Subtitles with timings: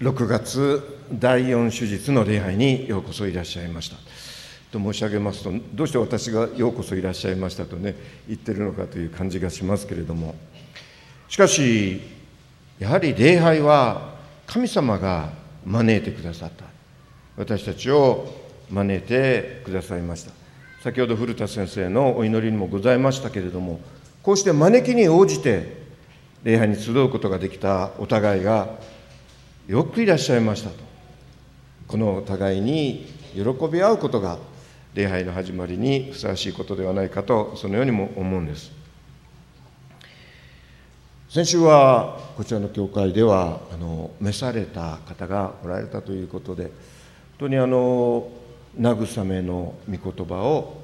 [0.00, 3.96] 6月第4手術の礼拝にようこそいらっしゃいました。
[4.72, 7.94] と申し上げますとどうして私がようこそいらっしゃいましたとね
[8.26, 10.34] 言ってるのかという感じがしますけれども。
[11.28, 12.00] しかし
[12.80, 14.14] やはり礼拝は
[14.46, 15.30] 神様が
[15.64, 16.64] 招いてくださった。
[17.36, 18.26] 私たちを
[18.70, 20.32] 招いてくださいました。
[20.82, 23.80] 先ほど古田先生のお祈りにもございましたけれども
[24.22, 25.84] こうして招きに応じて
[26.42, 28.68] 礼拝に集うことができたお互いが
[29.66, 30.76] よくいらっしゃいましたと。
[31.88, 34.36] この互いに喜び合うことが
[34.92, 38.70] 礼拝の始まりにふさわしいことではないかとそのようにも思うんです。
[41.30, 46.72] 先週はこちらの教会ではあの召された方がおられたということで本
[47.38, 48.28] 当にあの
[48.78, 50.76] 慰めの御言葉を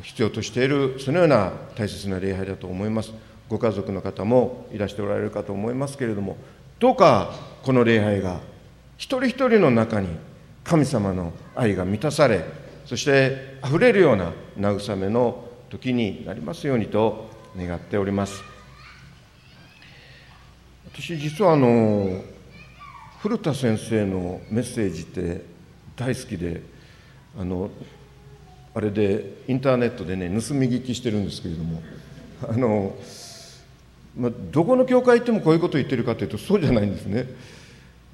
[0.00, 3.12] 必要としているそのような大切な礼拝だと思います。
[3.48, 6.36] ご家族の方もいらしておられるかと思いますけれども
[6.78, 8.40] どうかこの礼拝が
[8.96, 10.08] 一人一人の中に
[10.64, 12.44] 神様の愛が満たされ
[12.86, 18.42] そしてあふれるような慰めの時になりますようにと願っております。
[20.92, 22.22] 私実はあの
[23.20, 25.44] 古田先生のメッセージって
[25.96, 26.62] 大好きで
[27.38, 27.70] あの
[28.74, 31.82] あれでインターネットでね盗み聞きしてるんですけれども
[32.48, 32.94] あの、
[34.16, 37.26] まあ、どこの教会行ってもこういうことを言ってるかというとそうじゃないんですね。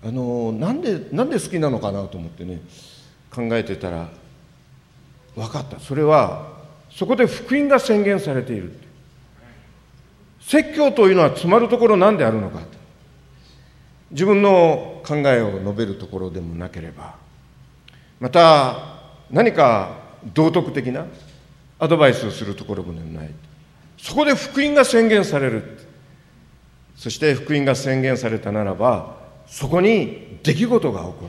[0.04, 2.60] あのなんでなんで好きなのかなと思ってね
[3.32, 4.08] 考えてたら
[5.34, 5.80] 分かった。
[5.80, 6.52] それは
[6.90, 8.72] そこで福音が宣言されている。
[10.40, 12.60] 説教というのは詰まるところ何であるのか。
[14.12, 17.16] 自分の考えを述べるところでもなければ。
[18.20, 19.98] また何か
[20.32, 21.06] 道徳的な
[21.78, 23.30] アドバイスをするところもない。
[23.98, 25.87] そこで福音が宣言される。
[26.98, 31.28] そして福音が宣言されたならばそこに出来事が起こる。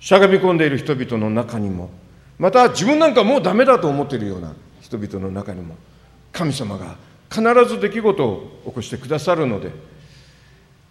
[0.00, 1.90] しゃがみ込んでいる人々の中にも
[2.38, 5.74] また自分なんかもうダメだと思っているような人々の中にも
[6.32, 6.96] 神様が
[7.28, 9.72] 必ず出来事を起こしてくださるので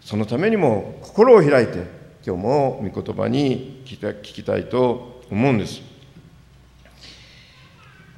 [0.02, 1.86] そのためにも心を開いて
[2.26, 5.80] 今日も御言葉に聞きたいと思うんです。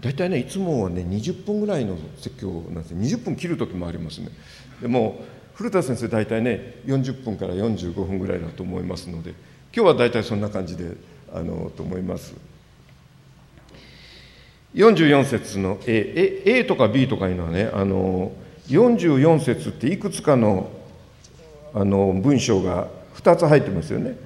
[0.01, 2.95] 大体ねいつもはね20分ぐらいの説教なんです。
[2.95, 4.31] 20分切る時もありますね。
[4.81, 5.21] でも
[5.59, 9.31] 古田先生大体ね40分から45分ぐらいだと思いますので
[9.75, 10.97] 今日は大体そんな感じで
[11.35, 12.33] あのと思います。
[14.75, 18.31] 44節の A, A, A とか B とかいうのはねあの
[18.69, 20.71] 44節っていくつかの
[21.75, 22.87] あの文章が
[23.17, 24.17] 2つ入ってますよね。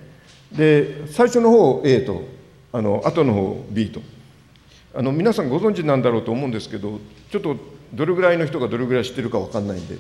[0.53, 2.25] で最初の方 A と
[2.75, 4.03] あの後の方 B と。
[4.95, 7.01] あの皆さんご存知なんだろうと思うんですけど
[7.31, 7.57] ちょっと
[7.95, 9.97] どれぐらいの人がどれぐらい知ってるか分かんないんで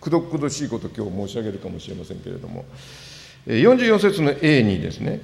[0.00, 2.64] くどくどしいこと今日申し上げるかもしれませんけれども。
[3.46, 5.20] 44節の A にですね。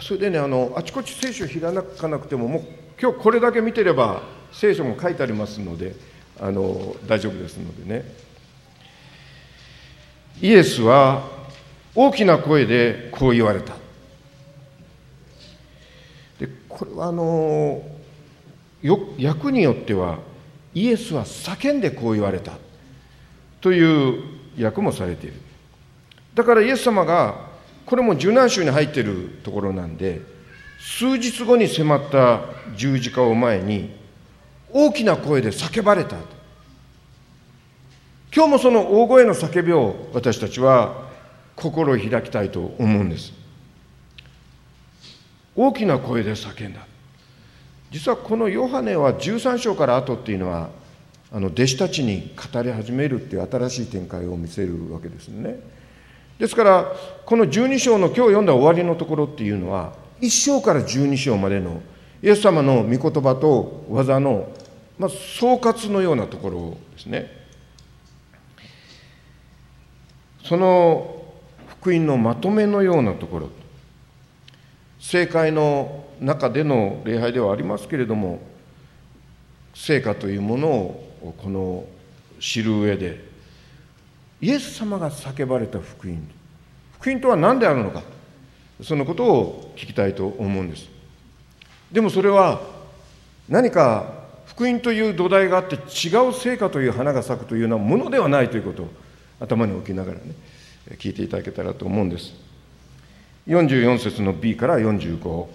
[0.00, 2.62] それでねあのあちこち聖書開かなくてももう
[3.00, 5.94] 今日これだけ見てれば聖書も書いてありますので
[6.40, 8.04] あの大丈夫ですのでね。
[10.40, 11.28] イエスは
[11.94, 13.74] 大きな声でこう言われた。
[16.40, 17.82] でこれはあの
[18.82, 20.18] 訳によっては
[20.74, 22.52] イエスは叫んでこう言われた。
[23.62, 24.22] という
[24.62, 25.36] 訳もされている。
[26.34, 27.52] だからイエス様が
[27.86, 30.20] これも受難宗に入っているところなんで
[30.78, 32.40] 数日後に迫った
[32.76, 33.90] 十字架を前に
[34.70, 36.16] 大きな声で叫ばれた
[38.34, 41.10] 今日もその大声の叫びを私たちは
[41.54, 43.32] 心を開きたいと思うんです。
[45.54, 46.86] 大きな声で叫んだ。
[47.90, 50.70] 実はこのヨハネは13章から後っていうのは
[51.34, 55.60] あの弟子たちに語り始めるっていう新しい展開を見せるわけですね。
[56.38, 56.92] ですから
[57.24, 61.80] この12章の今日読んだ終わりのところっていうのは1章から12章までの
[62.22, 64.52] イエス様の御言葉と技の、
[64.98, 67.30] まあ、総括のようなところですね。
[70.44, 71.22] その
[71.66, 73.48] 福音のまとめのようなところ。
[75.00, 78.38] 正解の中での礼拝ではありますけれども
[79.74, 81.84] 成果というものをこの
[82.40, 83.24] 知る上で
[84.40, 86.28] イエス様が叫ばれた福音
[87.00, 88.02] 福音とは何であるのか
[88.82, 90.88] そのことを聞きたいと思うんです。
[91.92, 92.60] でもそれは
[93.48, 98.88] 何か福音という土台があって違う成果という花が咲くというようなものではないということを
[99.40, 100.34] 頭に置きながらね
[100.98, 102.34] 聞いていただけたらと思うんです。
[103.46, 105.46] 44節の B から45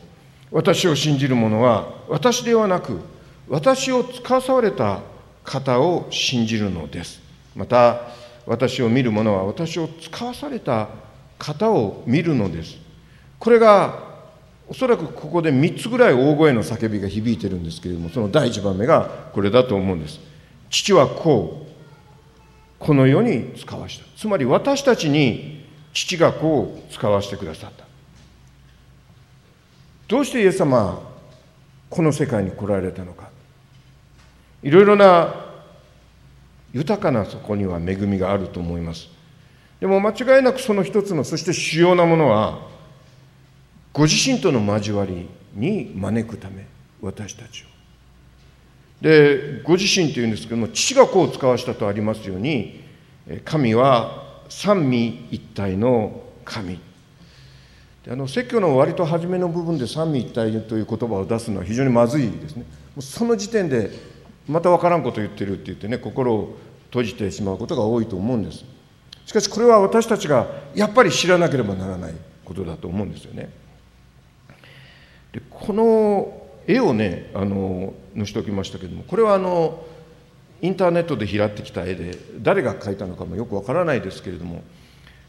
[0.51, 2.99] 私を信じる者は私ではなく
[3.47, 5.01] 私を使わされた
[5.47, 7.21] 方を信じるのです。
[7.55, 8.01] また
[8.45, 10.89] 私を見る者は私を使わされた
[11.39, 12.77] 型を見るのです。
[13.39, 14.05] これが
[14.67, 20.19] おそらくここで3つぐらい大声の叫びが響いてるんですけれどもその第1番目がこれだと思うんです。
[20.69, 21.67] 父はこう
[22.77, 24.05] この世に使わした。
[24.17, 27.85] つまり私たちに父がこう使わせてくださった。
[30.09, 30.99] どうしてイエス様は
[31.89, 33.36] この世界に来られたのか。
[34.63, 35.33] いろいろな
[36.73, 39.09] 豊かなそこには恵みがあると思います。
[39.79, 42.59] でも間違いなくその一つのそして主要なものは
[43.93, 46.67] ご自身との交わりに招くため
[47.01, 47.65] 私たちを。
[49.01, 52.83] でご自身というんですけども父がこう使わしたとありますように
[53.45, 56.79] 神は三位一体の神。
[58.09, 62.65] あの説教の割と初めの部分で三位一体という言葉を出すのは非常にまずいですね。
[62.99, 63.91] その時点で
[64.47, 68.63] また分からんこと言ってるって言ってね心を閉じてしまうことが多いと思うんです。
[69.25, 72.13] しかしこれは私たちがやっぱり知らなければならない
[72.45, 73.49] ことだと思うんですよね。
[75.33, 79.85] でこの絵をねあの載せておきましたけどもこれはあの
[80.61, 84.63] インターネットで拾ってきた絵で誰が描いたのかもよくわからないですけれども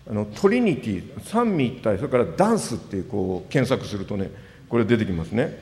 [0.08, 4.30] あのトリニティ三位一体それからダンスっていうこう検索するとね
[4.68, 5.58] これ出てきますね、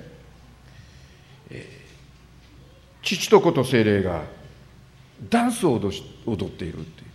[3.15, 4.25] 父と子と精霊が
[5.31, 5.81] ダンスを
[6.27, 7.07] 踊っているっていう。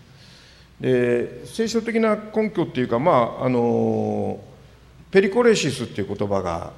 [0.81, 4.39] で聖書的な根拠っていうかまああの
[5.11, 6.71] ペリコレシスっていう言葉が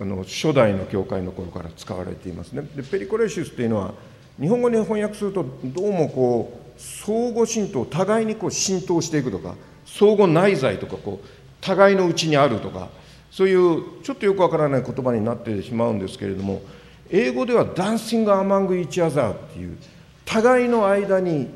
[0.00, 2.62] あの初代の教会の頃から使われていますね。
[2.74, 3.92] でペリコレシスっていうのは
[4.40, 11.26] 日本語に翻訳するとどうもこう相互浸透互いにこう浸透していくとか相互内在とかこう
[11.60, 12.88] 互いのうちにあるとか
[13.30, 16.62] そういうちょっとよくわからない言葉になってしまうんですけれども
[17.10, 19.76] 英語ではダンシング・アマング・イチ・アザーっていう
[20.24, 21.48] 互いの間に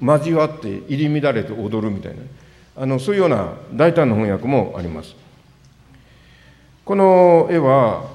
[0.00, 2.22] 交わって入り乱れて踊るみたいな
[2.76, 5.14] あのそういうような大胆な翻訳もあります。
[6.84, 8.08] この絵は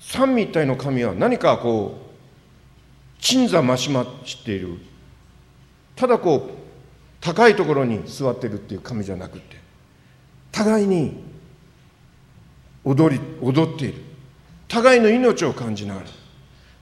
[0.00, 4.78] 三位一体の神は何かこう鎮座増し増している
[5.94, 6.50] ただこう
[7.20, 9.56] 高いところに座ってるっていう神じゃなくて
[10.50, 11.22] 互いに
[12.84, 14.02] 踊り踊っている
[14.72, 16.06] 互いの命を感じながら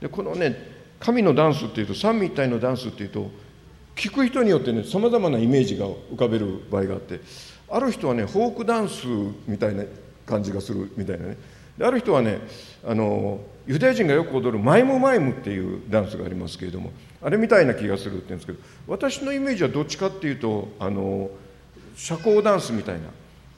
[0.01, 0.57] でこのね
[1.01, 3.31] 神のダンスっていうと三位一体のダンスっていうと
[3.97, 7.21] 聞く人によってねさまざまなイメージが浮かべる場合があって
[7.69, 9.07] ある人はねフォークダンス
[9.49, 9.83] みたいな
[10.25, 11.37] 感じがするみたいなね。
[11.77, 12.39] である人はね
[12.87, 21.29] あのユダヤ人がよく踊るマイムマイムっていうダンスがありますけれどもあれみたいな気がするって言うんですけど私のイメージはどっちかっていうとあの
[21.97, 23.09] 社交ダンスみたいな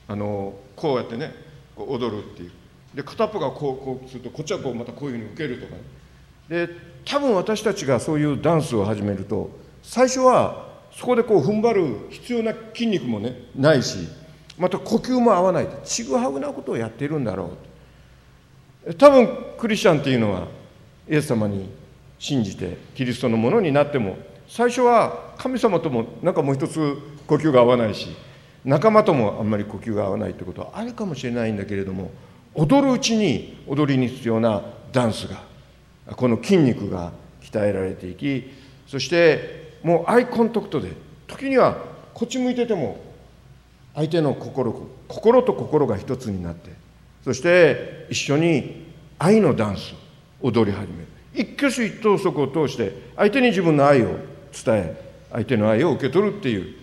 [0.08, 1.34] あのこうやってね
[1.76, 2.62] こう踊るっていう。
[2.94, 6.67] で片っぽがこうこうするとこっちはこうまたこういうふうに受けるとかね。
[6.67, 6.69] で
[7.05, 9.50] 多分私たちがそういうダンスを始めると
[9.83, 14.09] 最初はそこでこう踏ん張る必要な筋肉もねないし
[14.59, 17.50] また呼吸も合わないちぐはぐなことをやっているんだろ
[18.87, 19.29] う多分
[19.59, 20.47] クリスチャンっていうのは
[21.09, 21.71] イエス様に
[22.19, 24.17] 信じてキリストのものになっても
[24.47, 26.97] 最初は神様ともなんかもう一つ
[27.27, 28.09] 呼吸が合わないし
[28.65, 32.11] 仲間ともあんまり呼吸が合わないってことはあるかもしれないんだけれども
[32.55, 34.63] 踊るうちに踊りに必要な
[34.93, 35.43] ダンスが
[36.17, 38.51] この筋肉が鍛えられていき
[38.87, 40.93] そしてもうアイコンタクトで
[41.27, 41.77] 時には
[42.15, 43.01] こっち向いてても
[43.95, 46.71] 相手の心心と心が一つになって
[47.25, 48.87] そして一緒に
[49.19, 49.94] 愛のダンス
[50.41, 51.13] 踊り始める。
[51.35, 54.17] 一挙手一投足を通して相手に自分の愛を
[54.65, 56.75] 伝え相手の愛を受け取るっていう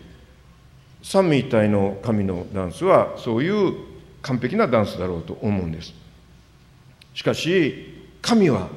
[1.04, 3.74] 三位一体の神のダンスはそういう
[4.22, 5.94] 完璧なダンスだろうと思うんです。
[7.14, 8.68] しかし神は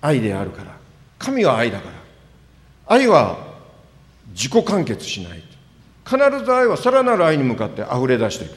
[0.00, 0.76] 愛であるから。
[1.18, 1.94] 神は愛だから。
[2.86, 3.38] 愛は
[4.30, 5.42] 自己完結しない。
[6.04, 8.54] 必ず愛はさらなる愛に向かって溢れ出していく。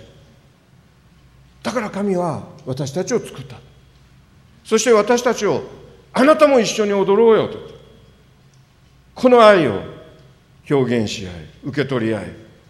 [1.61, 3.57] だから神は私たちを作った。
[4.63, 5.63] そして私たちを
[6.13, 7.57] あなたも一緒に踊ろうよと。
[9.15, 9.81] この愛を
[10.69, 11.33] 表現し合い
[11.65, 12.25] 受け取り合い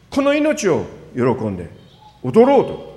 [0.09, 0.85] この命を
[1.15, 1.69] 喜んで
[2.23, 2.92] 踊ろうと。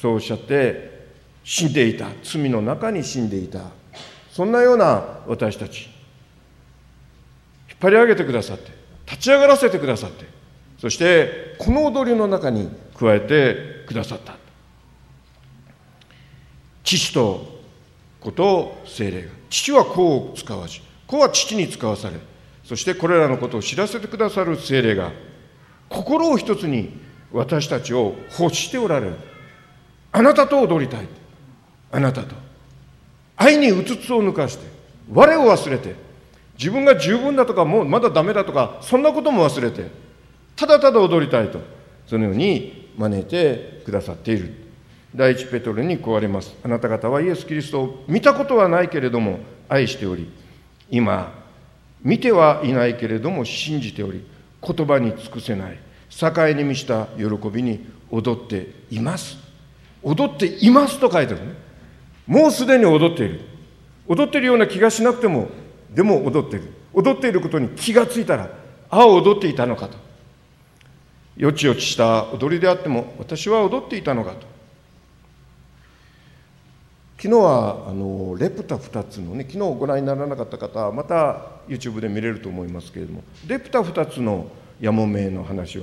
[0.00, 1.08] そうおっしゃって
[1.42, 2.08] 死んでいた。
[2.22, 3.62] 罪の中に死んでいた。
[4.30, 5.88] そんなような私たち。
[7.68, 8.70] 引っ張り上げてくださって。
[9.06, 10.26] 立ち上がらせてくださって。
[10.78, 14.36] そしてこの踊りの中に加えてくださった。
[16.84, 17.60] 父と
[18.20, 19.38] 子と精霊が。
[19.50, 22.16] 父は子を使わし子は父に使わされ
[22.64, 25.10] そしてこれらのことを知らせてくださる精霊が
[25.88, 26.92] 心を一つに
[27.32, 29.16] 私たちを欲しておられる。
[30.18, 31.06] あなたと踊りたい。
[31.92, 32.34] あなたと。
[33.36, 34.66] 愛にうつつを抜かして
[35.12, 35.94] 我を忘れて
[36.58, 39.88] 自分が十分だとかもうまだダメだとかそんなことも忘れて
[40.56, 41.60] ただただ踊りたいと
[42.08, 44.54] そのように招いてくださっている。
[45.14, 46.52] 第一ペトロにこうあります。
[46.64, 50.28] あなた方はイエス・キリストを見たことはないけれども愛しており
[50.90, 51.32] 今
[52.02, 54.26] 見てはいないけれども信じており
[54.66, 55.78] 言葉に尽くせない
[56.10, 59.47] 栄に満ちた喜びに踊っています。
[60.02, 61.54] 踊っていますと書いてあるね。
[62.26, 63.40] もうすでに踊っている。
[64.06, 65.48] 踊っているような気がしなくても
[65.94, 66.72] でも踊っている。
[66.92, 68.50] 踊っていることに気がついたら
[68.90, 69.96] ああ踊っていたのかと。
[71.36, 74.46] よちよちした踊りであっても私は踊っていたのかと。
[77.16, 84.46] 昨日はあのレプタ2つのね昨日ご覧にならなかった方はまた YouTube で見れると思いますけれどもレプタ2つの
[84.80, 85.82] やもめの話を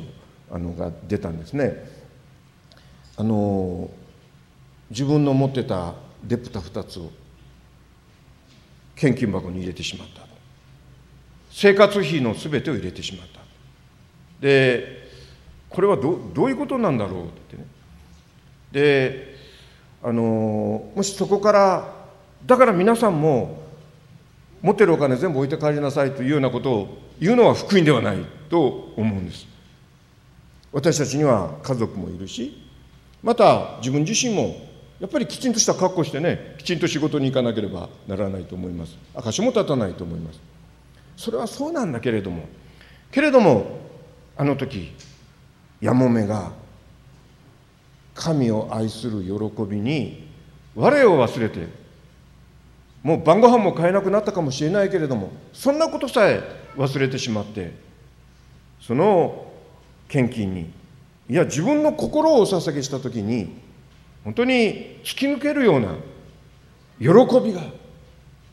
[0.50, 2.06] あのが出たんですね。
[3.18, 3.90] あの
[4.90, 5.94] 自分の持ってた
[6.28, 7.12] レプタ2つを
[8.96, 10.26] 献金箱に入れてしまった。
[11.52, 13.40] 生活費の全てを入れてしまった。
[14.42, 15.10] で
[15.70, 17.66] これはどどういうことなんだろうってね。
[18.72, 19.36] で
[20.04, 21.94] あのもしそこから
[22.46, 23.64] だから皆さんも
[24.62, 28.18] 持ってるお金全部置いて帰りなさいというようなことを言うのは福音ではない
[28.50, 29.48] と思うんです。
[30.74, 32.62] 私たちには家族もいるし
[33.24, 34.58] また自分自身も
[35.00, 38.98] やっぱりきちんとした格好してねきちんと仕事に行かなければならないと思います。
[39.16, 40.40] 証も立たないと思います。
[41.18, 42.46] それはそうなんだけれども
[43.12, 43.80] けれども
[44.38, 44.92] あの時
[45.82, 46.52] やもめが
[48.14, 50.28] 神を愛する喜びに
[50.76, 51.68] 我を忘れて
[53.04, 56.42] もう晩ご飯も買えなくなったかもしれないけれどもそんなことさえ
[56.76, 57.74] 忘れてしまって
[58.82, 59.46] その
[60.08, 60.72] 献金に
[61.30, 63.65] いや自分の心をお捧げした時に
[64.26, 65.94] 本当に突き抜けるような
[67.00, 67.08] 喜
[67.40, 67.62] びが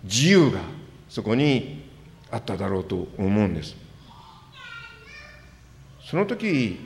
[0.04, 0.60] 自由が
[1.08, 1.90] そこに
[2.30, 3.74] あっただろうと思うんです。
[6.04, 6.78] その時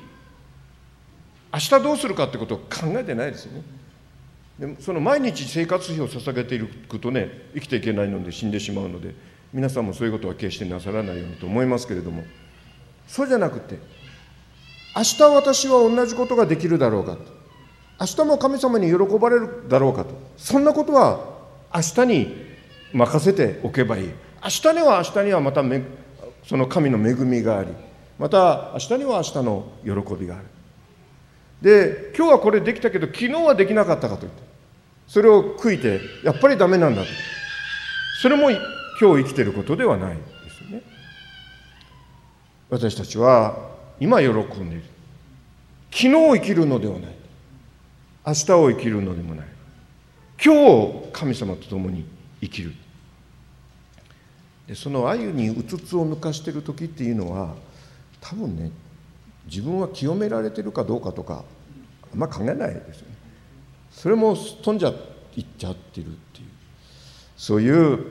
[1.52, 3.62] 明日どうするかってことを考えてないですよね。
[4.76, 9.14] でその毎日生活費を捧げていくとね生きていけないので死んでしまうので
[9.52, 12.22] 皆さんもそういうことは決してなさらないようにと思いますけれども。
[13.08, 13.78] そうじゃなくて
[14.94, 17.45] 明日私は同じことができるだろうかと。
[17.98, 20.10] 明日も神様に喜ばれるだろうかと。
[20.36, 21.20] そんなことは
[21.74, 22.46] 明日に
[22.92, 24.10] 任せておけばいい。
[24.42, 25.62] 明日には明日にはまた
[26.46, 27.70] その神の恵みがあり
[28.18, 30.44] また明日には明日の喜びがある。
[31.62, 34.42] で今日はこれできたけど昨日はできなかったかといって
[35.06, 37.08] それを悔いてやっぱりダメなんだと。
[38.20, 38.60] それも今
[39.16, 40.82] 日生きてることではないですよね。
[42.68, 43.56] 私たちは
[44.00, 44.84] 今喜んでいる。
[45.90, 47.16] 昨日生きるのではない。
[48.26, 49.46] 明日を生きるのでもない。
[50.44, 52.04] 今日神様と共に
[52.40, 52.72] 生きる。
[54.66, 57.54] でその鮎にうつつを抜かしてる時っていうのは
[58.20, 58.72] 多分ね
[59.46, 61.44] 自分は清められてるかどうかとか
[62.12, 63.14] あんま考えないですよね。
[63.92, 64.92] それも飛んじゃ
[65.36, 66.46] いっちゃってるっていう。
[67.36, 68.06] そういう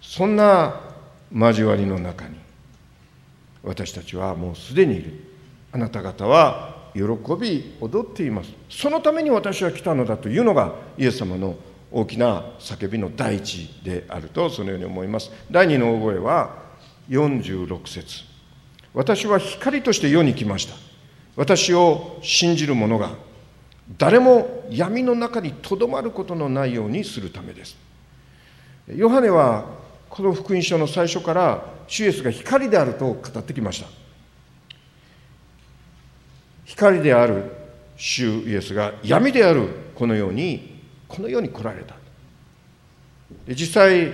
[0.00, 0.80] そんな
[1.30, 2.36] 交わりの中に
[3.62, 5.20] 私たちはもうすでにいる。
[5.70, 7.02] あなた方は喜
[7.40, 8.50] び踊っています。
[8.70, 11.56] そのために私は来たのだというのがイエス様の
[11.90, 15.30] 大きな叫びの第一であるとそのように思います。
[15.50, 16.56] 第二の覚えは
[17.08, 18.24] 46節。
[18.94, 20.74] 私は光として世に来ました。
[21.36, 23.10] 私を信じる者が
[23.98, 27.76] 誰も闇の中にとどまることのないようにするためです。
[28.88, 29.64] ヨハネは
[30.08, 34.03] この福音書の最初から主イエスが光であると語ってきました。
[36.64, 37.50] 光である
[37.96, 41.94] 主イエスが闇であるこのようにこの世に来られた。
[43.48, 44.12] 実際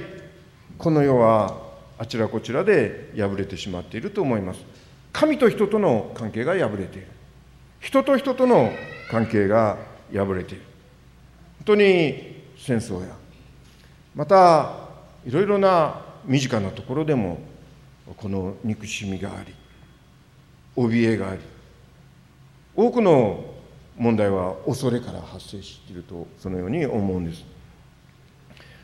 [0.76, 1.56] この世は
[1.98, 4.60] あちらこちらで破れてしまっていると思います。
[5.12, 7.06] 神と人との関係が破れている。
[7.80, 8.72] 人と人との
[9.10, 9.78] 関係が
[10.12, 10.62] 破れている。
[11.58, 13.14] 本当に戦争や
[14.14, 14.72] また
[15.26, 17.38] いろいろな身近なところでも
[18.16, 19.54] この憎しみがあり
[20.76, 21.40] 怯えがあり
[22.74, 23.44] 多くの
[23.96, 27.44] 問題は恐れから発生しているとそのように思うんです。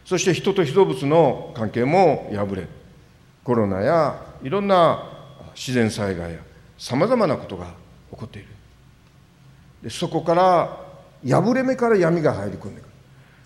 [0.05, 2.69] そして人と人物の関係も破れ
[3.43, 5.03] コロナやいろんな
[5.55, 6.39] 自然災害や
[6.79, 7.67] さまざまなことが
[8.11, 8.49] 起こっている。
[9.83, 10.81] でそこから
[11.27, 12.91] 破れ目から闇が入り込んでくる。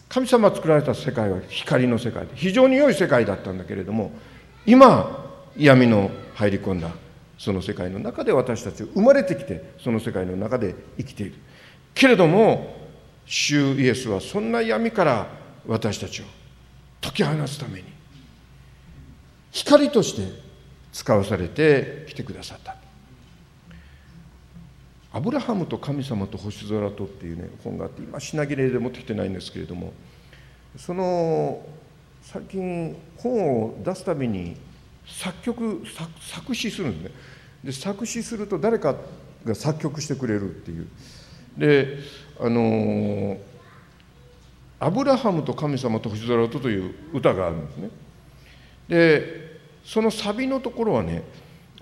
[0.09, 4.11] 神様が作られた世界は光の世界で非常に良い世界だったんだけれども
[4.67, 5.25] 今
[5.57, 6.91] 闇の入り込んだ。
[7.41, 11.37] その世界の中で私たち生まれてきてその世界の中で生きている。
[11.95, 12.77] けれども
[13.25, 15.27] 主イエスはそんな闇から
[15.67, 16.27] 私たちを
[17.01, 17.85] 解き放つために
[19.53, 20.39] 光として
[20.93, 22.77] 使わされてきてくださった
[25.11, 29.95] 「アブラハムと神様と星空と」っていうね本があって今品切れで持ってきてないんですけれども
[30.77, 31.65] その
[32.21, 34.57] 最近本を出すたびに
[35.11, 35.83] 作曲
[36.21, 37.21] 作詞するんですね。
[37.64, 38.97] で作詞すると誰か
[39.45, 40.88] が作曲してくれるっていう。
[41.59, 41.99] で
[42.38, 43.37] あの
[44.79, 47.90] アブラハムと神様と星空とという歌があるんですね。
[48.88, 51.23] でそのサビのところはね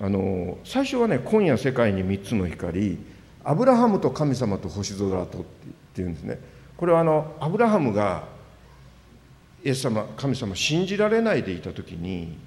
[0.00, 2.98] あの最初はね「今夜世界に3つの光」
[3.44, 5.44] 「アブラハムと神様と星空と」っ
[5.94, 6.38] ていうんですね。
[6.76, 8.24] これはあのアブラハムが
[9.64, 12.38] イエス様神様信じられないでいた時に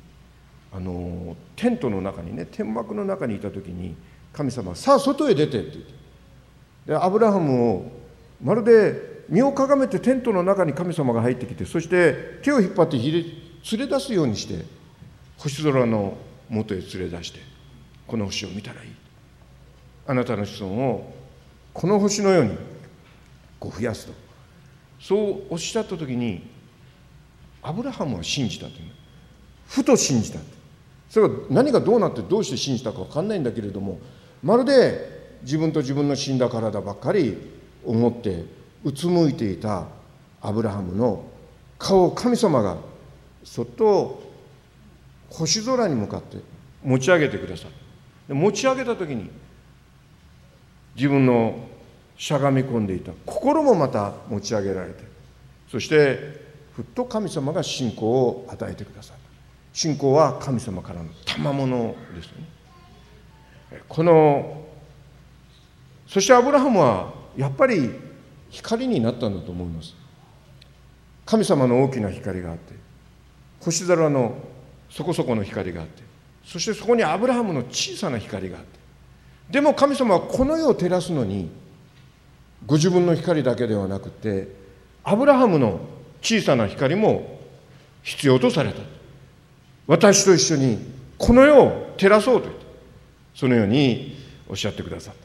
[0.73, 3.95] あのテントの中にね天幕の中にいた時に
[4.31, 5.93] 神様「さあ外へ出て」って言って。
[6.87, 7.91] でアブラハムを
[8.41, 13.13] まるで身をかがめてテントの中に神様が入ってきてそして手を引っ張って連
[13.77, 14.65] れ出すようにして
[15.37, 16.17] 星空の
[16.49, 17.39] 元へ連れ出して
[18.07, 18.89] この星を見たらいい。
[20.07, 21.13] あなたの子孫を
[21.73, 22.57] この星のように
[23.59, 24.13] こう増やすと。
[24.99, 26.49] そうおっしゃった時に
[27.61, 28.91] アブラハムは信じたという。
[29.67, 30.39] ふと信じた
[31.11, 33.99] それは何がどうなってどうして信じたか分かんないんだけれども
[34.41, 37.37] まるで自分と自分の死んだ体ばっかり
[37.83, 38.45] 思って
[38.85, 39.87] うつむいていた
[40.41, 41.25] アブラハムの
[41.77, 42.77] 顔を神様が
[43.43, 44.23] そっと
[45.29, 46.37] 星空に向かって
[46.81, 47.67] 持ち上げてくださ
[48.29, 49.29] る持ち上げた時に
[50.95, 51.67] 自分の
[52.17, 53.11] しゃがみ込んでいた。
[53.25, 55.03] 心もまた持ち上げられて
[55.69, 56.19] そして
[56.73, 59.20] ふっと神様が信仰を与えてくださる
[59.73, 63.81] 信仰は神様からの賜物ですよね。
[63.87, 64.65] この
[66.07, 67.89] そしてアブラハムはやっぱり
[68.49, 69.95] 光になったんだと思います。
[71.25, 72.73] 神様の大きな光があって
[73.61, 74.35] 星空の
[74.89, 76.03] そこそこの光があって
[76.43, 78.79] そしてそこにアブラハムの小さな光があって。
[79.51, 81.49] でも神様はこの世を照らすのに
[82.65, 84.47] ご自分の光だけではなくて
[85.03, 85.79] アブラハムの
[86.21, 87.39] 小さな光も
[88.03, 88.81] 必要とされた。
[89.87, 90.79] 私と一緒に
[91.17, 92.65] この世を照らそうと言って
[93.35, 94.15] そのように
[94.49, 95.21] おっしゃってくださった。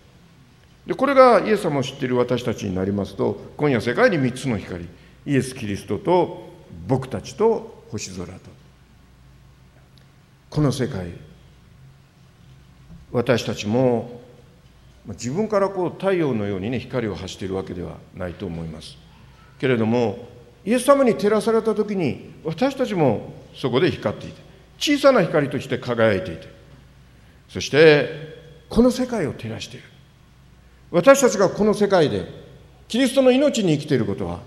[0.87, 4.85] でこれがイエス様を知っている私たちになりますと今夜世界に3つの光
[5.27, 6.49] イエス・キリストと
[6.87, 8.33] 僕たちと星空と。
[10.51, 11.11] この世界
[13.13, 14.21] 私たちも
[15.09, 18.97] 自分からこう太陽のようにね光を発しているわけではないと思います。
[19.59, 20.29] けれども
[20.65, 24.46] イエス様に照らされた時に私たちもそこで光っていて
[24.79, 26.49] 小さな光として輝いていて
[27.49, 28.37] そして
[28.69, 29.87] この世界を照らしている。
[30.91, 32.27] 私たちがこの世界で
[32.89, 34.41] キリストの命に生きていることは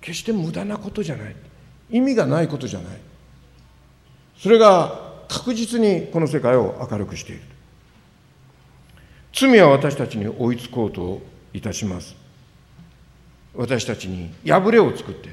[0.00, 1.36] 決して無駄なことじゃない。
[1.90, 2.98] 意味がないことじゃない。
[4.38, 7.42] それが確実にこの世界を明るくしている。
[9.32, 11.20] 罪は私たちに追いつこうと
[11.52, 12.14] いたします。
[13.54, 15.28] 私たちに破れを作って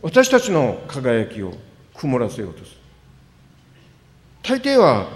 [0.00, 1.52] 私たちの輝きを
[1.94, 2.81] 曇らせようとする。
[4.42, 5.08] 大抵は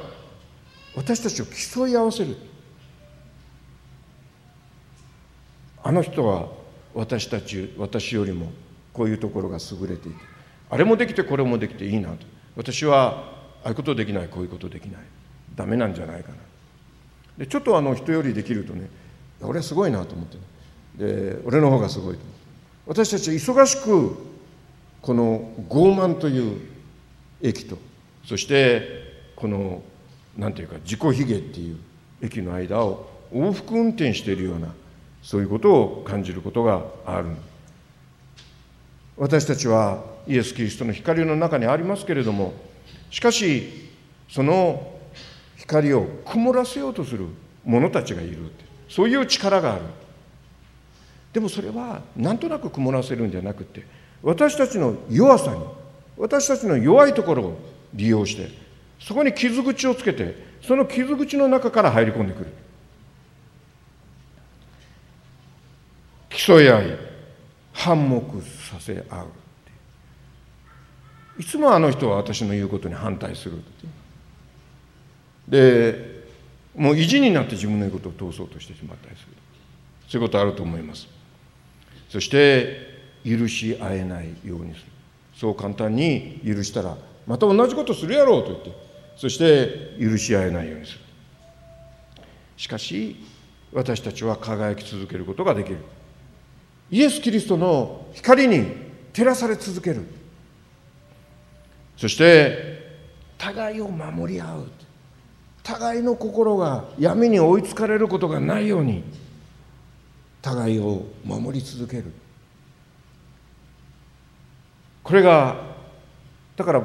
[0.95, 2.37] 私たちを競い合わせる。
[5.83, 6.49] あの人は
[6.95, 8.51] 私たち私よりも
[8.93, 10.19] こういうところが優れていて
[10.71, 12.27] あれもできてこれもできていいなと。
[12.57, 15.03] 私はああいうことできないこういうことできない。
[15.55, 16.37] ダメなんじゃないかな。
[17.39, 18.89] でちょっとあの人よりできるとね
[19.43, 20.43] 俺はすごいなと思って、ね、
[20.97, 22.21] で俺の方がすごいと
[22.87, 24.17] 私たちは忙しく
[25.03, 26.61] この傲慢という
[27.43, 27.79] 駅と
[28.25, 29.06] そして
[29.37, 29.83] この
[30.37, 31.77] 何て言うか自己卑下っていう
[32.23, 34.69] 駅の間を往復運転しているような
[35.23, 37.29] そういうことを感じることがある。
[39.17, 42.53] 私たちはイエス・キリストの光の中にありますけれども
[43.11, 43.89] しかし
[44.29, 44.95] その
[45.57, 47.27] 光を曇らせようとする
[47.65, 48.37] 者たちがいる
[48.89, 49.83] そういう力がある。
[51.33, 53.85] でもそれはなんとなく曇らせるんじゃなくて
[54.23, 55.63] 私たちの弱さに
[56.17, 57.59] 私たちの弱いところを
[57.93, 58.66] 利用して
[58.99, 62.53] そこに傷口をつけてその傷口の中から入り込んでくる。
[66.29, 66.99] 競い合い
[67.73, 69.27] 反目させ合う
[71.39, 73.63] いつもあの人は私の言うことに反対する
[75.49, 76.25] で
[76.75, 79.29] もう意地になって自分の言うことを通そうとしてしまったりする。
[80.09, 81.09] そういうことあると思います。
[82.11, 84.87] そして許し合えないようにする。
[85.35, 88.86] そう簡単に許したらまた同じことするやろうと言って。
[89.17, 91.01] そして許し合えないようにする。
[92.57, 93.17] しかし
[93.73, 95.79] 私たちは輝き続けることができる。
[96.91, 98.67] イエス・キリストの光に
[99.13, 100.05] 照らされ続ける。
[101.97, 102.97] そして
[103.39, 104.67] 互いを守り合う。
[105.63, 109.03] 互いの心が闇に追いつかれることがないように。
[110.43, 112.13] 互いを守り続ける。
[115.03, 115.57] これが
[116.57, 116.83] だから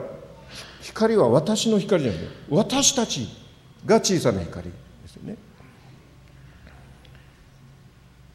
[0.82, 3.28] 光は私の光じゃなくて私たち
[3.86, 4.74] が小さな光で
[5.08, 5.38] すよね。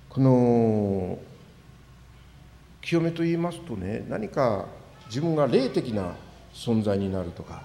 [0.08, 1.18] この
[2.80, 4.66] 清めと言いますとね何か
[5.08, 6.14] 自分が霊的な
[6.54, 7.62] 存在になるとか。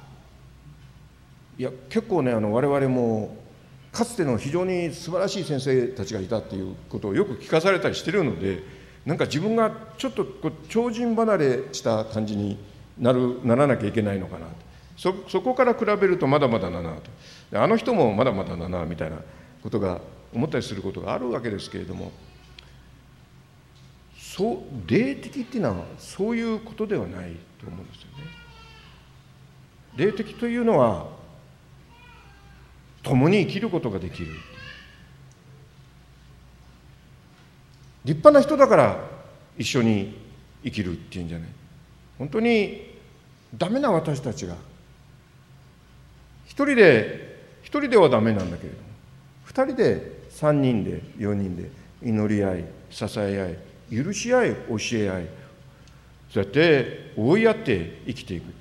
[1.57, 3.37] いや結構ねあの我々も
[3.91, 8.63] かつての非常に素晴らしい先生たちがいたっていうことをよく聞かされたりしてるので
[9.05, 12.57] なんか自分がちょっとこう超人離れした感じに
[12.97, 14.53] なるならなきゃいけないのかなそ
[14.97, 16.95] そこから比べるとまだまだだな
[17.51, 17.59] と。
[17.59, 19.17] あの人もまだまだだなみたいな
[19.63, 19.99] ことが
[20.33, 22.11] 思ったりすることがあるわけですけれども
[24.15, 28.23] そう霊的っていうのはそういうことではないと思うんですよね。
[29.97, 31.07] 霊的というのは
[33.03, 34.31] 共に生きることができる。
[38.05, 38.97] 立派な人だから
[39.57, 40.17] 一緒に
[40.63, 41.49] 生きるっていうんじゃない。
[42.17, 42.95] 本当に
[43.53, 44.55] ダメな私たちが
[46.51, 48.83] 一人で一人ではダメなんだけれども
[49.45, 51.71] 二人で三人で四人で
[52.03, 53.57] 祈り合い支え
[53.89, 55.27] 合い許し合い教え合い
[56.29, 58.53] そうやって追いやって生きていく。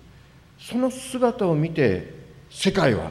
[0.61, 2.15] その姿を見て
[2.49, 3.11] 世界は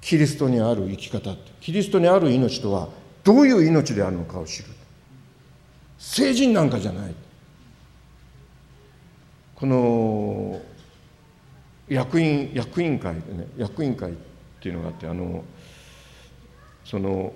[0.00, 2.88] キリストにある生き方キリストにある命とは
[3.24, 4.68] どういう命であるのかを知る。
[5.98, 7.14] 成人なんかじゃない。
[9.56, 10.62] この
[11.88, 14.14] 役員役員会でね役員会っ
[14.60, 15.44] ていうのがあってあの
[16.84, 17.32] その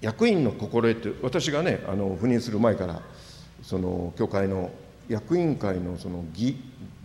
[0.00, 3.02] 役員の心得って私がねあの赴任する前から
[3.62, 4.70] その教会の
[5.08, 6.56] 役員会のその議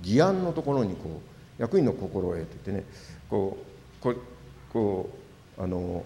[0.02, 1.22] 議案のところにこ
[1.60, 2.90] う役員の心得って言ってね
[3.30, 3.58] こ
[4.00, 4.18] うこう
[4.72, 5.10] こ
[5.58, 6.04] うあの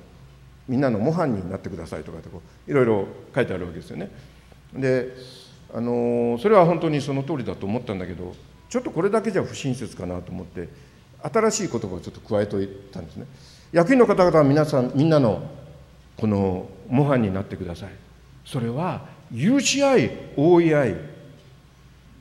[0.67, 4.09] みんなの模範になってくださいとかってこういろいろ書いてあるわけですよね。
[4.73, 5.13] で
[5.73, 8.35] あのそれは本当にその通りだと思ったんだけど
[8.69, 10.69] ちょっとこれだけじゃ不親切かなと思って
[11.23, 13.25] 新しい言葉をちょっと加えといたんですね。
[13.71, 15.43] 役員の方々は皆さんみんなの
[16.17, 17.89] この模範になってください。
[18.45, 19.01] それは
[19.31, 20.95] 許し合い覆い合い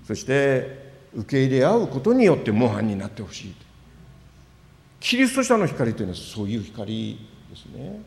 [0.06, 3.54] そして受け入れ合うことによって模範になってほしい
[5.00, 7.18] キリスト者の光というのはそういう光
[7.50, 8.00] ですね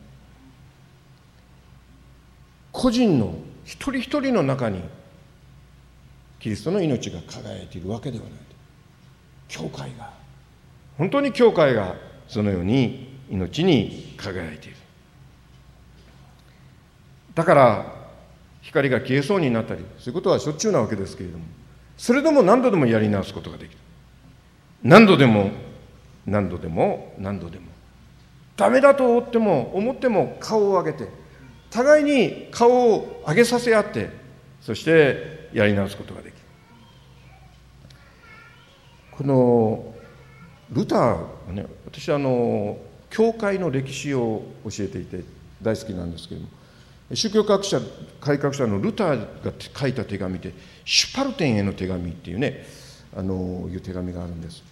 [2.70, 4.80] 個人の一人一人の中に
[6.42, 8.32] キリストの命が輝いているわけではない。
[9.46, 10.10] 教会が。
[10.98, 11.94] 本当に教会が
[12.26, 14.76] そのように命に輝いている。
[17.36, 17.86] だから
[18.60, 21.44] 光が消えそうになったりそういうことはしょっちゅうなわけですけれども
[21.96, 23.78] それでも何度でもやり直すことができる。
[24.82, 25.52] 何度でも
[26.26, 27.66] 何度でも何度でも。
[28.56, 31.08] ダメだと思っても思っても顔を上げて
[31.70, 34.10] 互いに顔を上げさせ合って
[34.60, 36.31] そしてやり直すことができる。
[39.22, 39.94] この
[40.72, 42.76] ルターはね私はあの
[43.08, 45.20] 教会の歴史を教えていて
[45.62, 46.52] 大好きなんですけれども
[47.14, 47.80] 宗教学者
[48.20, 50.52] 改革者のルターが書いた手紙で
[50.84, 52.66] 「シュパルテンへの手紙」っていうね
[53.16, 54.64] あのいう手紙があるんです。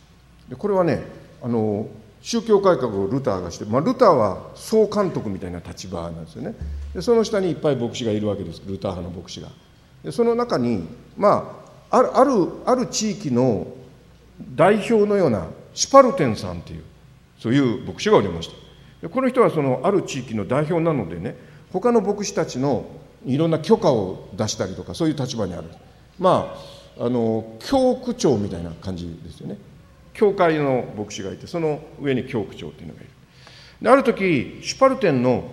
[0.48, 1.02] でこれはね
[1.42, 1.86] あの
[2.20, 6.54] 宗教改革をルターがして、まあ、ルターは総監督みたいな立場なんですよね。
[6.92, 9.48] でその下にいっぱい牧師がいるわけですルター派の牧師が。
[10.02, 12.30] でその中にまああるある
[12.66, 13.79] ある地域の
[14.54, 16.84] 代表のようなシュパルテンさんっていう
[17.38, 18.54] そういう牧師がおりました
[19.02, 21.36] でこの人はそのある地域の代表なのでね
[21.72, 22.86] 他の牧師たちの
[23.24, 25.64] いろんな許可を出したりとかそういう立場にある。
[26.18, 26.54] ま
[26.98, 29.56] ああの教区長みたいな感じですよね。
[30.12, 33.10] 教会の牧師がいてその上に教区長っていうのがいる。
[33.80, 35.50] である時シュパルテンの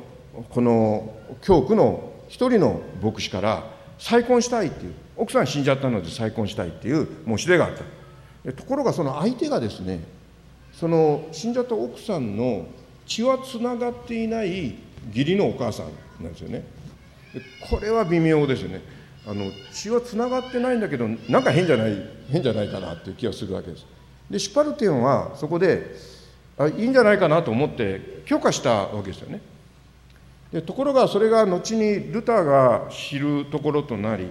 [0.49, 3.63] この教区の一人の牧師から
[3.97, 7.83] 再婚したいっていう奥さん死んじゃったので再婚したいっていう申し出があった。
[8.55, 9.99] ところがその相手がですね
[10.73, 12.67] その死んじゃった奥さんの
[13.05, 14.75] 血はつながっていない
[15.09, 16.63] 義理のお母さんなんですよね。
[17.69, 18.81] これは微妙ですよね。
[19.25, 23.85] あの血はつながってないんだけどなんか変じゃない変じゃないかなっていう気がするわけです。
[24.29, 25.95] でシュパルテンはそこで
[26.57, 29.41] あいいんじゃないかなと思って許可したわけですよね。
[30.51, 34.27] でところがそれが後にルターが知るところとなり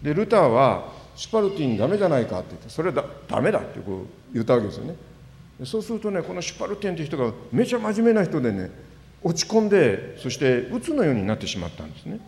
[0.00, 4.96] でルターはシパルティンダメじゃないかって言ってそれはだダメだってこう言ったわけですよね。
[5.64, 8.72] そうするとねこのシュパルテンっていう人がめちゃ真面目な人でね
[9.22, 12.18] 落ち込んでそして鬱のようになってしまったんですね。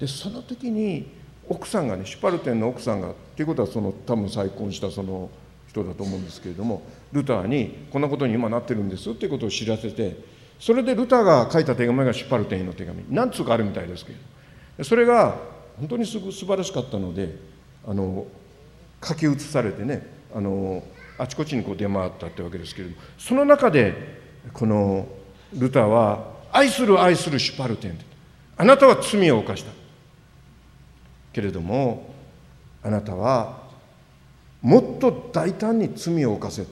[0.00, 1.06] でその時に
[1.48, 5.30] 奥さんがねシュパルテンの奥さんがっていうことはその多分再婚したその
[5.68, 10.16] 人だと思うんですけれどもルターにこんなことに今なってるんですっていうことを知らせて
[10.58, 13.04] それでルターが書いた手紙がシュパルテンへの手紙。
[13.10, 14.12] 何通かあるみたいですけ
[14.76, 15.38] どそれが
[15.78, 17.55] 本当にすぐ素晴らしかったので
[17.86, 18.26] あの
[19.02, 20.82] 書き写されてねあの
[21.18, 23.94] あちこちにこう出回ったってわけですけれどもその中で
[24.52, 25.06] この
[25.54, 27.98] ルターは「愛する愛するシュパルテン」
[28.58, 29.70] あなたは罪を犯した。
[31.32, 32.14] けれども
[32.82, 33.58] あなたは
[34.62, 36.64] もっと大胆に罪を犯せ。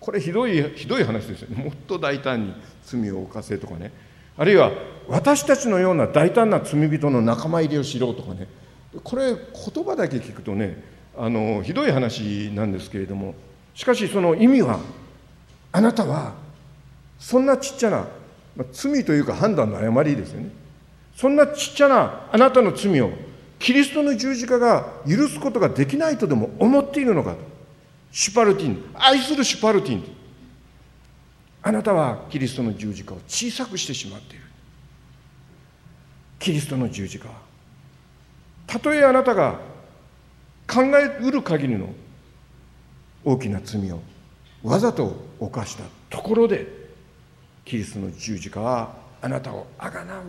[0.00, 1.56] これひどいひどい話ですよ。
[1.56, 3.92] ねもっと大胆に罪を犯せとかね。
[4.36, 4.72] あるいは
[5.08, 8.48] 私たちのような大胆な罪人の仲間入りをしろとかね。
[9.04, 10.82] これ言葉だけ聞くとね
[11.16, 13.34] あのひどい話なんですけれども
[13.74, 14.80] しかしその意味は
[15.72, 16.34] あなたは
[17.18, 18.08] そんなちっちゃな、
[18.56, 20.50] まあ、罪というか判断の誤りですよね。
[21.14, 23.10] そんなちっちゃなあなたの罪を
[23.58, 27.38] キリストの十字架が許すことができないとでも思っているのかと。
[28.12, 30.04] シュパルティン愛するシュパルティン。
[31.62, 34.44] あなたはキリストの十字架を小さくしてしまっている。
[36.38, 37.47] キリストの十字架は
[38.68, 39.58] たとえあなたが
[40.68, 41.88] 考えうる限りの
[43.24, 44.00] 大きな罪を
[44.62, 46.66] わざと犯したところで
[47.64, 50.22] キリストの十字架はあなたをあがなう。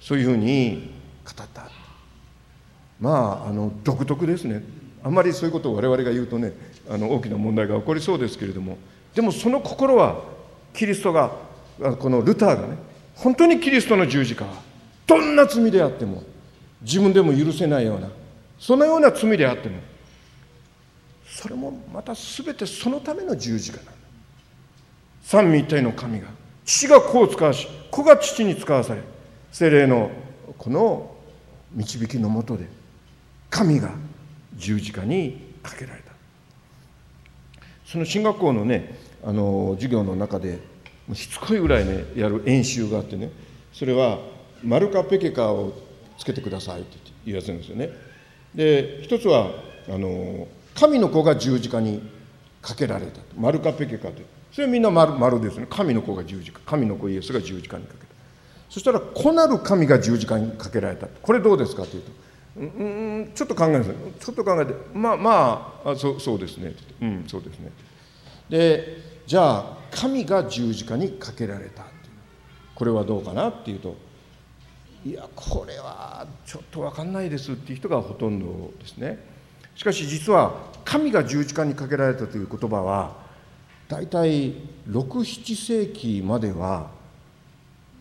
[0.00, 0.92] そういうふうに
[1.24, 1.70] 語った。
[3.00, 4.62] まああの独特ですね。
[5.04, 6.52] あんまりそういうことを我々が言うとね
[6.90, 8.78] あの大きな問題が起こりそうですけれども。
[9.14, 10.22] でもその心は
[10.74, 11.30] キリストが
[11.98, 12.76] このルターがね
[13.14, 14.65] 本当にキリストの十字架は
[15.06, 16.22] どんな罪であっても
[16.82, 18.08] 自分でも許せないような
[18.58, 19.78] そのような罪であっても
[21.28, 23.92] それもまた全てそのための十字架なんだ
[25.22, 26.28] 三位一体の神が
[26.64, 29.02] 父が子を使わし子が父に使わされ
[29.52, 30.10] 精霊の
[30.58, 31.14] この
[31.72, 32.66] 導きのもとで
[33.50, 33.90] 神が
[34.56, 36.12] 十字架にかけられた。
[37.84, 40.58] その進学校のねあの授業の中で
[41.14, 43.30] しつこいぐらいねやる演習があってね
[43.72, 44.18] それは
[44.62, 45.72] 「マルカ・ペケカを
[46.18, 47.90] つけてください」って言わせるんですよね。
[48.54, 49.50] で一つは
[49.88, 52.02] あの神の子が十字架に
[52.62, 54.26] かけられたマルカ・ペケカという。
[54.52, 55.66] それはみんな丸丸ですね。
[55.68, 56.60] 神の子が十字架。
[56.64, 58.06] 神の子イエスが十字架にかけた。
[58.70, 61.06] そしたら子なる神が十字架にかけられた。
[61.06, 62.10] これどうですかというと
[62.56, 67.70] うんちょっと考えますちょっと考えてまあまあそうそうですねうんそうですね
[68.48, 71.84] でじゃあ神が十字架にかけられた
[72.74, 73.96] これはどうかなっていうと
[75.06, 79.24] いやこれはちょっと分かんないですっていう人がほとんどですね。
[79.76, 83.14] しかし実は神が十字架にかけられたという言葉は
[83.86, 84.54] 大体
[84.88, 86.90] 67世紀までは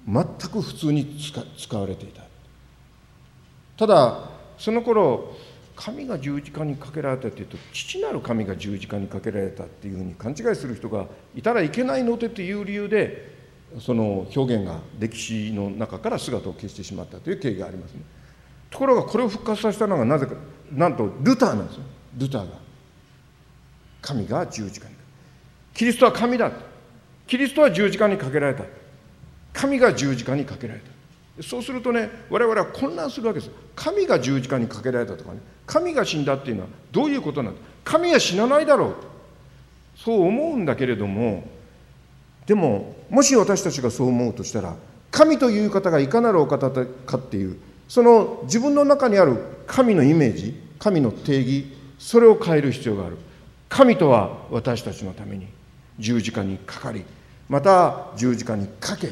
[0.08, 1.16] 全く普通に
[1.60, 2.24] 使われていた。
[3.78, 5.36] ただその頃
[5.76, 13.35] 神が十字架にかけられたというと父なる神が十字架にかけられたっていうふうに勘違いする人がいたらいけないのでという理由で
[13.80, 18.02] その表現が歴史の中から姿を消してしまったという経緯がありますね。
[18.70, 20.34] ところがこれを復活させたのがなぜか
[20.72, 21.84] なんとルターなんですよ。
[22.18, 22.58] ルターが。
[24.02, 24.94] 神が十字架に
[25.74, 26.52] キリストは神だ
[27.28, 28.64] キリストは十字架にかけられた。
[29.52, 31.44] 神が十字架にかけられた。
[31.44, 33.52] そうするとね我々は混乱するわけです。
[33.76, 35.40] 神が十字架にかけられたとかね。
[35.66, 37.62] 神が死んだっていうのはどういうことなんだ。
[37.84, 38.96] 神は死なないだろう
[39.96, 41.48] そう思うんだけれども
[42.46, 44.76] でももし私たちがそう思うとしたら
[45.12, 49.38] 神という方がいかなるお方かっていうその自分の中にある
[49.68, 51.66] 神のイメージ神の定義
[51.98, 53.18] それを変える必要がある。
[53.70, 55.48] 神とは私たちのために
[55.98, 57.04] 十字架にかかり
[57.50, 59.10] また十字架にかけ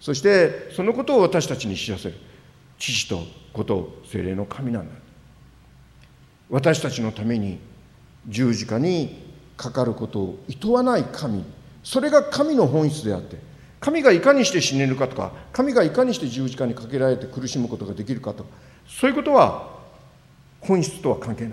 [0.00, 2.14] そしてそのことを私たちに知らせる。
[2.78, 3.22] 父と
[3.52, 4.94] 子と精霊の神なんだ。
[6.50, 7.58] 私たちのために
[8.28, 9.22] 十字架に
[9.56, 11.44] かかることをいとわない神
[11.86, 13.36] それが神の本質であって
[13.78, 18.50] 神がいかにして死ねるかとか神がいかにして十字架にかけられて苦しむことができるかとか
[18.88, 19.70] そういうことは
[20.60, 21.52] 本質とは関係ない。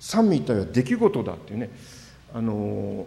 [0.00, 1.70] 三位一体は出来事だっていうね。
[2.32, 3.06] あの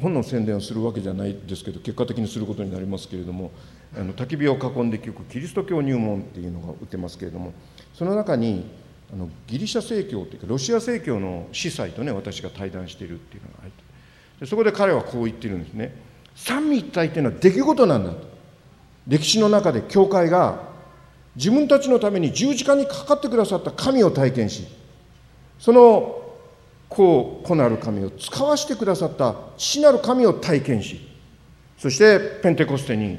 [0.00, 3.52] 本の宣伝をするわけじゃないですけど結果的にすることになりますけれども
[3.94, 7.52] あの焚き火を囲んで聞くキリスト教入門っていうのが売ってますけれども
[7.94, 8.64] その中に
[9.12, 13.82] あのギリシャ正教というかロシア正教の司祭とね私が対談しているっていうのが入って
[14.40, 15.94] でそこで彼はこう言ってるんですね。
[16.34, 18.38] 三位一体っていうのは出来事なんだと。
[19.08, 20.68] 歴史の中で教会が
[21.34, 24.66] 自分たちのために十字架にかかってくださった神を体験し
[25.58, 26.20] その
[26.88, 31.00] 子子なる神を使わしてくださった父なる神を体験し
[31.78, 33.18] そしてペンテコステに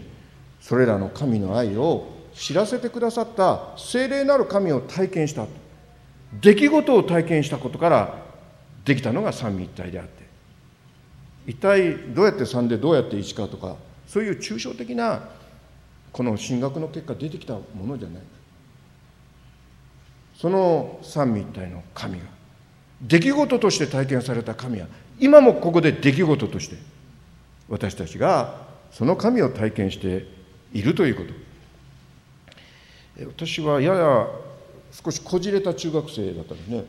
[0.61, 5.45] それらの神の愛を知らせてくださった聖霊なる神を体験した
[6.33, 8.17] 出来事を体験したことから
[8.85, 10.23] できたのが三位一体であって
[11.47, 13.75] 一体どうやって3でどうやって1かとか
[14.07, 15.29] そういう抽象的な
[16.11, 18.23] この進学の結果出てきたものじゃない。
[20.35, 22.25] その三位一体の神が
[23.01, 24.87] 出来事として体験された神は
[25.19, 26.77] 今もここで出来事として
[27.67, 30.25] 私たちがその神を体験して
[30.73, 31.33] いるということ。
[33.25, 34.27] 私はやや
[34.91, 36.85] 少しこじれた中学生だったんですね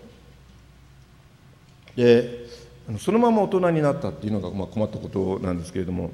[1.96, 6.10] でそのまま大人になったっていうのがまあ困ったことなんですけれども。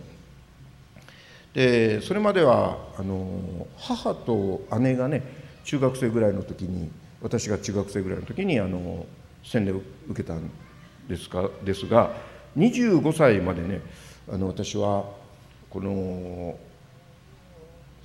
[1.55, 5.23] でそれまではあの母と姉がね
[5.65, 6.91] 中学生ぐらいの時に
[7.23, 9.07] 私が中学生ぐらいの時にあの
[9.43, 10.51] 洗礼を受けたん
[11.09, 12.13] ですかですが
[12.59, 13.81] 25歳までね
[14.31, 15.07] あの私は
[15.71, 16.59] この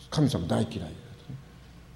[0.09, 1.00] 神様大嫌い。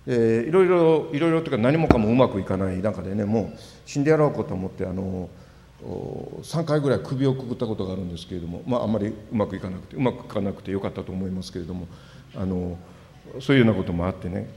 [0.06, 5.30] でいろいろいろいろというか何もかもうまくいかない中でねもう死んでやろうかと思ってあの
[5.84, 11.88] 3回ぐらい首をくくったことがあるんですけれども、まあ、あまりうまくいかなくてうまくいかなくてよかったと思いますけれども
[12.36, 12.78] あの
[13.40, 14.50] そういうようなこともあってね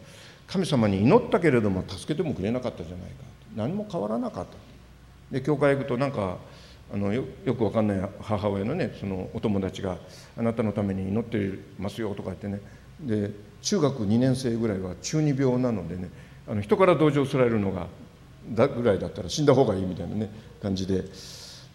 [0.46, 3.16] 神様に祈ったけれども助けてもくれなかったじゃないか
[3.56, 4.68] 何も変わらなかった。
[5.30, 6.38] で教会行くとなんか
[6.92, 9.98] あのよよくわかんない母親のねそのお友達が
[10.38, 12.60] 「あなたのために祈ってますよ」とか言ってね
[13.00, 13.30] で
[13.62, 16.10] 中学2年生ぐらいは中二病なのでね
[16.48, 17.86] あの人から同情されるのが
[18.50, 20.30] だぐらいだったら死んだ方がいいみたいなね
[20.62, 21.04] 感じで。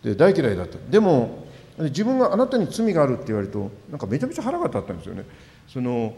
[0.04, 0.78] で大嫌いだった。
[0.90, 5.24] でも自分があなたに罪があるって言われるとなんかめちゃめちゃ腹が立ったんですよね。
[5.68, 6.14] その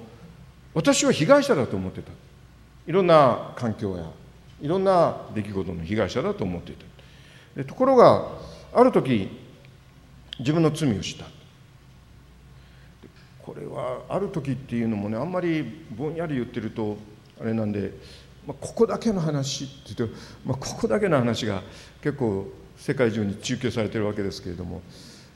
[0.74, 2.12] 私は被害者だと思ってた。
[2.88, 4.10] いろんな環境や
[4.62, 6.86] いろんな出来事の被害者だと思っていた。
[7.56, 8.28] でところが
[8.74, 9.30] ある時
[10.40, 11.26] 自分の罪を知った。
[13.46, 16.98] これはある時っていうのもねあんまりぼんやり言ってると
[17.40, 17.92] あれなんで
[18.46, 21.64] まあ、ここだけの話って言って、まあ、ここだけの話が
[22.02, 24.82] 結構世界中に中継されてるわけですけれども、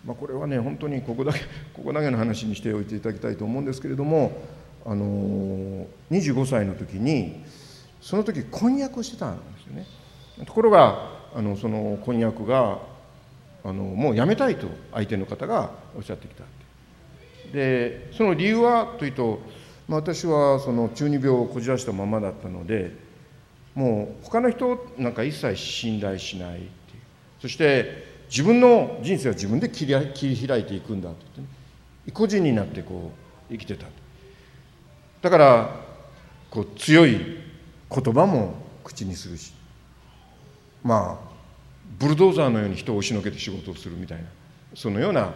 [0.06, 1.40] まあ、これはね本当にここだけ
[1.74, 4.32] ここだけの話にしておいていただきたいと思うんですけれども、
[4.86, 7.44] あの25歳の時に
[8.02, 9.88] その時婚約をしてたんですよね。
[10.46, 12.80] ところがあのその婚約が
[13.64, 16.44] あのもうやめたいと相手の方がおっしゃってきた
[17.52, 19.40] でその理由はというと
[19.90, 22.92] まあ、私はその中二病をこじらしたままだったので
[23.74, 26.68] もう他の人なんか一切信頼しないっていう。
[27.42, 31.48] そして自分の人生は自分で切り切り開いていくんだとって、ね、
[32.06, 33.12] 意固地になってこ
[33.50, 33.88] う生きてた。
[35.24, 35.76] だから
[36.52, 37.18] こう強い
[37.90, 39.54] 言葉も口にするし。
[40.84, 41.30] まあ
[41.98, 44.26] ブルドーザーのように人を押しのけて仕事をするみたいな
[44.76, 45.34] そのような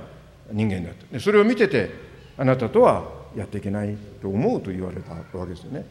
[0.51, 1.19] 人間だった。
[1.19, 1.89] それを見てて
[2.37, 3.03] あなたとは
[3.35, 5.85] やっていけないと思うと言われたわけですよね。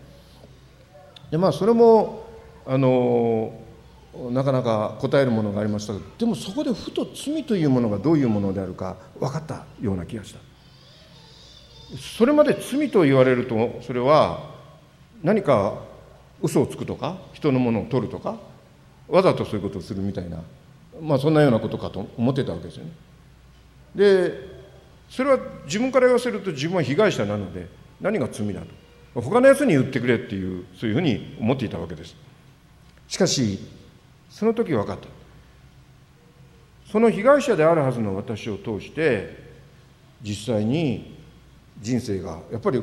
[1.31, 2.27] でまあそれも
[2.67, 3.53] あの
[4.31, 10.41] なかなか答えるものがありましたがでもそこでふと罪というものがどういうものであるか分かったような気がした
[11.97, 14.51] それまで罪と言われるとそれは
[15.23, 15.81] 何か
[16.43, 18.37] 嘘をつくとか人のものを取るとか
[19.09, 20.43] わざとそういうことをするみたいな
[21.01, 22.93] まあそんなようなことかと思ってたわけですよね
[23.95, 24.52] で
[25.13, 27.69] それは自分から言わせると自分は被害者なので
[28.01, 32.17] 何が罪だと他のやつに言ってくれっていうそういうふうに思っていたわけです。
[33.09, 33.59] しかし
[34.31, 35.09] その時分かった。
[36.91, 39.37] その被害者であるはずの私を通して
[40.23, 41.19] 実際に
[41.79, 42.83] 人生がやっぱり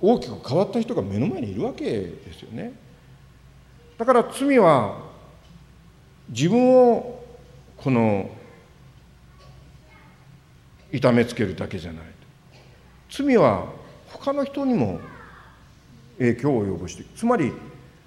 [0.00, 2.72] 大きく変わった人が目の前にいるわけですよね。
[3.96, 5.00] だから罪は
[6.28, 7.22] 自分を
[7.76, 8.30] この
[10.92, 12.04] 痛めつけるだけじゃない。
[13.10, 13.66] 罪は
[14.08, 15.00] 他の人にも
[16.18, 17.18] 影響を及ぼしていく。
[17.18, 17.52] つまり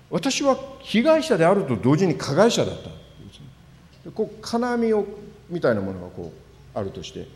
[0.09, 2.89] 私は被害者であると同時に加害者だった。
[4.03, 5.05] でこう金網を
[5.49, 6.33] みたいなものがこ
[6.75, 7.27] うあるとして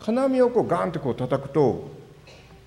[0.00, 1.90] 金網をこうガンってこう叩くと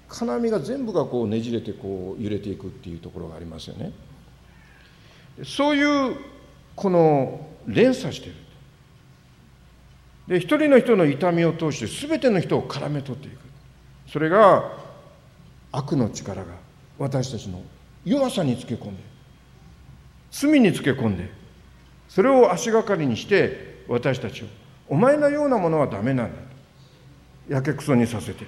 [0.10, 3.92] 金網が全部がこうねじれてこう揺れていくっていうところがありますよね。
[5.44, 6.16] そういう
[6.76, 8.34] この連鎖してる。
[10.28, 13.38] で一人の人の痛みを通して全ての人を絡め取っていく。
[14.12, 14.72] それが
[15.72, 16.54] 悪の力が
[16.98, 17.62] 私たちの
[18.06, 19.04] 弱さにつけ込んで
[20.32, 21.30] 罪につけ込んで
[22.08, 24.48] それを足がかりにして私たちを
[24.88, 26.42] お前のようなものはダメなんだ。
[27.48, 28.46] とやけくそにさせて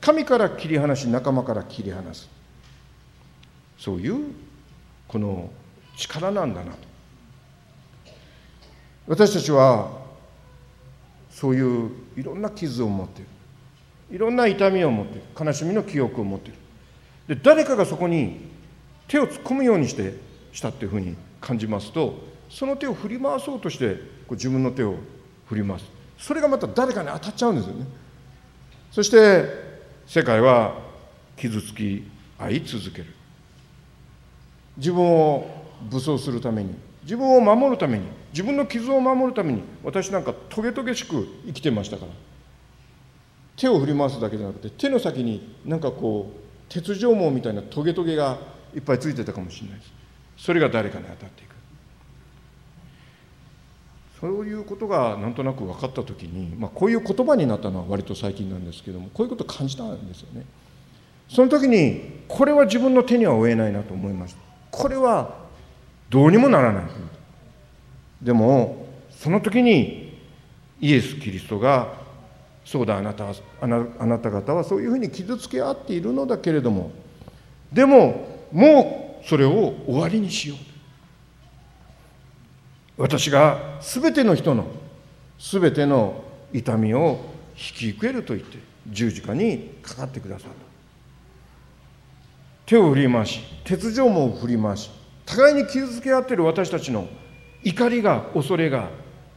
[0.00, 2.28] 神から切り離し仲間から切り離す。
[3.78, 4.32] そういう
[5.08, 5.50] この
[5.96, 6.78] 力なんだなと。
[9.06, 10.01] 私たちは
[11.42, 13.30] そういういろんな傷を持っている。
[14.12, 15.22] いろんな痛みを持っている。
[15.44, 17.34] 悲しみの記憶を持っている。
[17.34, 18.42] で誰かがそこに
[19.08, 20.14] 手を突っ込むようにして
[20.52, 22.14] したっていうふうに感じますと
[22.48, 24.94] その手を振り回そうとしてこう自分の手を
[25.48, 25.86] 振り回す。
[26.16, 27.86] それがまた誰かに当たっちゃうんですよね。
[28.92, 29.44] そして
[30.06, 30.76] 世界は
[31.36, 32.04] 傷つき
[32.38, 33.06] 合い続ける。
[34.76, 35.50] 自分を
[35.90, 36.72] 武装するために
[37.02, 42.12] 自分を守るために自分の傷を守るために私なんかトゲトゲしく生きてましたから。
[43.56, 48.38] 手を振り回すだけじゃなくて手の先になんかこう鉄条網みたいなトゲトゲが
[48.74, 49.92] いっぱいついてたかもしれないです。
[50.38, 51.52] それが誰かに当たっていく。
[54.20, 60.44] そういうことがなんとなく分かった時に、まあ、こういう言葉になったのは割と最近なんですけどもこういうことを感じたんですよね。
[61.28, 64.40] その時にこれは自分の手には負えないなと思いました。
[64.70, 65.41] これは
[66.12, 66.84] どうにもならない。
[68.20, 70.20] でもその時に
[70.78, 71.94] イエス・キリストが
[72.66, 76.92] そうだあなたはあなあなた方はそういうふうに傷つけ合っているのだけれども
[77.72, 80.58] でももうそれを終わりにしよう。
[82.98, 84.66] 私が全ての人の
[85.38, 87.24] 全ての痛みを
[87.56, 88.58] 引き受けると言って
[88.88, 90.56] 十字架にかかってくださった。
[92.66, 94.90] 手を振り回し鉄条網を振り回し
[95.26, 97.08] 互いに傷つけ合っている私たちの
[97.62, 98.90] 怒りが恐れが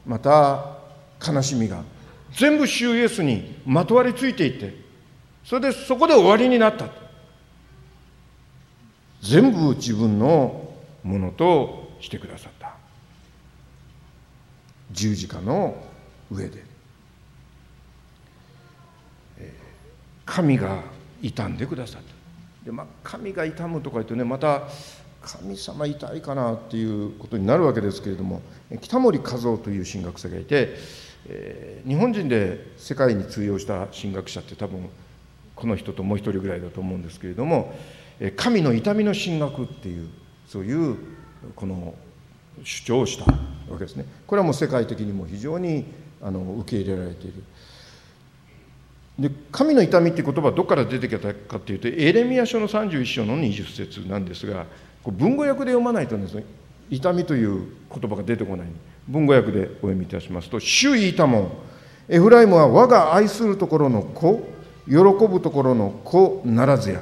[0.06, 0.78] また
[1.26, 1.84] 悲しみが
[2.34, 4.86] 全部主イエスにまとわりついていって
[5.46, 6.88] それでそこで終わりになった。
[9.22, 10.74] 全部自分の
[11.04, 12.76] ものとしてくださった。
[14.92, 15.76] 十字架の
[16.32, 16.64] 上で。
[20.26, 20.82] 神が
[21.22, 22.66] 傷んでくださった。
[22.66, 24.64] で、まあ、神が痛むとか言ってねまた
[25.26, 28.42] 神様痛いかなっていうことになるわけですけれども
[28.82, 30.76] 北森和夫という神学者がいて、
[31.28, 34.90] えー、日本人で世界に通用した神学者って多分
[35.56, 37.74] この人ともう一人ぐらいだと思うんですけれども
[38.36, 40.08] 神の痛みの神学っていう
[40.48, 40.98] そういう
[41.56, 41.96] この
[42.64, 43.38] 主張をしたわ
[43.78, 44.06] けですね。
[44.26, 45.86] これはもう世界的にも非常に
[46.22, 47.44] あの受け入れられている。
[49.20, 54.66] で神の痛みって言葉はどこから出てきたかっていうとエレミア書の31章の20節なんですが
[55.12, 56.44] 文語訳で読まないとですね
[56.90, 58.68] 痛みという言葉が出てこない。
[59.08, 61.52] 文語訳でお読みいたしますと「主いたもん。
[62.10, 64.48] エフライムは我が愛するところの子。
[64.88, 66.42] 喜ぶところの子。
[66.46, 67.02] ならずや。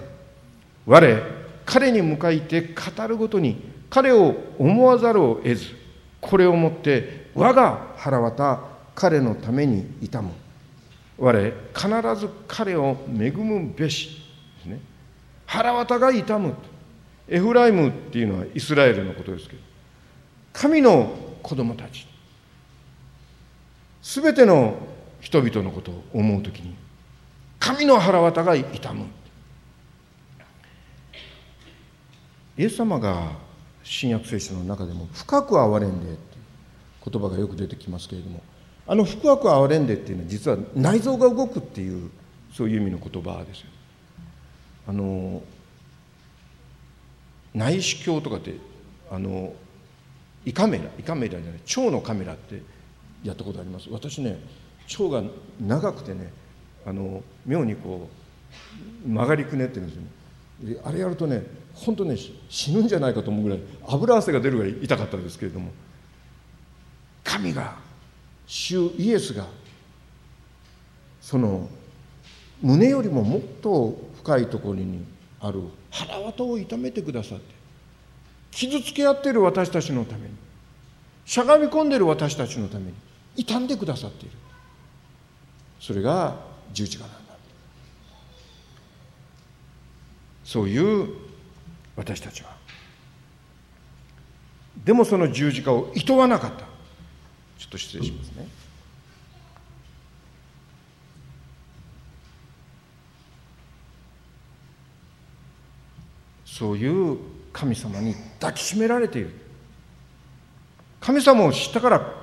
[0.86, 1.18] 我
[1.66, 5.68] 彼に向かいて語るごとに彼を思わざるを得ず
[6.20, 8.60] これをもって我が腹渡
[8.96, 10.32] 彼のために痛む
[11.18, 11.90] 我必
[12.20, 14.22] ず彼を恵むべし。
[14.58, 14.80] ですね。
[15.46, 16.54] 腹渡が痛む
[17.28, 19.62] エフライムっていうのはイスラエルのことですけど
[20.52, 22.08] 神の子供たち
[24.02, 24.76] すべての
[25.22, 26.76] 人々のことを思うときに
[27.60, 29.06] 神の腹渡が痛む
[32.58, 33.32] イエス様が
[33.84, 38.42] 新約聖書の中でも深く憐れんでっていう言葉がよく出てきますけれども
[38.86, 42.12] あの深く憐れんでっていうのは実は内臓が動くっていう
[42.54, 43.68] そういう意味の言葉ですよ。
[44.88, 45.42] あの
[47.54, 48.56] 内視鏡とかって
[49.12, 49.54] あの
[50.46, 52.62] 胃カメラ胃カメラじゃない腸のカメラって
[53.24, 53.88] やったことあります。
[53.90, 54.40] 私ね
[55.00, 55.24] 腸が
[55.62, 56.32] 長くてね
[56.86, 58.10] あの妙にこ
[59.06, 60.82] う曲がりくねってるんですよね。
[60.84, 61.44] あれやるとね
[61.74, 62.16] 本当ね
[62.50, 65.72] 死ぬんじゃないかと思うぐらい油汗が出るぐらい痛かったんですけれども
[67.24, 67.76] 神が
[68.46, 69.48] 主イエスが
[71.22, 71.68] その
[72.62, 75.04] 胸よりももっと深いところに
[75.44, 75.62] ある。
[75.92, 77.54] 腹渡を痛めてくださって。
[78.52, 80.30] 傷つけ合っている私たちのために。
[81.26, 82.94] しゃがみ込んでいる私たちのために。
[83.36, 84.36] 傷んでくださっている。
[85.80, 86.38] それが
[86.72, 87.34] 十字架なんだ。
[90.46, 91.10] そういう
[91.98, 92.56] 私たちは。
[94.86, 96.60] でもその十字架を厭わなかった。
[97.58, 98.48] ちょっと失礼しますね。
[106.58, 107.18] そういう
[107.52, 109.32] 神様に抱きしめられている。
[111.00, 112.14] 神様を知ったから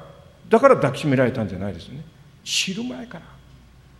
[0.49, 2.05] だから抱きしめられたんじゃないですよね。
[2.45, 3.25] 知る前から。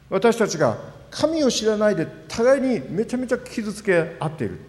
[0.09, 0.79] 私たちが
[1.11, 4.61] 神を知らないで互いにめちゃめちゃ傷つけ合っている。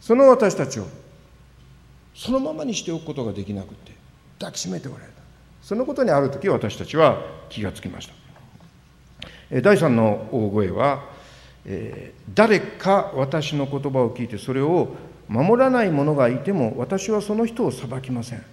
[0.00, 0.86] その私たちを
[2.14, 3.90] そのままにしておくことができなくて
[4.38, 5.10] 抱きしめておられた。
[5.62, 8.06] そのことにある時私たちは気がつきまし
[9.50, 9.60] た。
[9.62, 11.12] 第3の大声は、
[11.66, 14.88] えー、誰か私の言葉を聞いてそれを
[15.28, 18.44] 守らない者がいても私はその人を裁きません。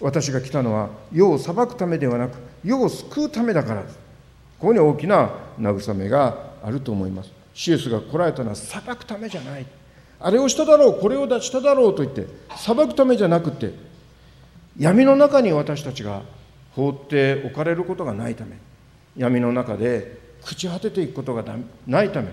[0.00, 3.82] 私が来たのは世を裁くためではなく世を救うためだから。
[3.82, 3.98] です
[4.58, 7.32] ここに大きな慰めがあると思います。
[7.54, 9.66] シエスが来られたのは裁くためじゃない。
[10.20, 13.72] あれをしただろうこれを出しただろうと言って裁くためじゃなくて
[14.78, 16.22] 闇の中に私たちが
[16.72, 18.58] 放っておかれることがないため
[19.16, 21.42] 闇の中で朽ち果てていくことが
[21.86, 22.28] ないため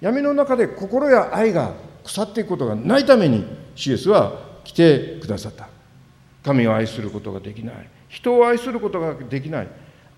[0.00, 1.74] 闇の中で心や愛が
[2.04, 3.44] 腐っていくことがないために
[3.74, 5.68] シエスは来てくださった。
[6.42, 7.88] 神を愛することができない。
[8.08, 9.68] 人を愛することができない。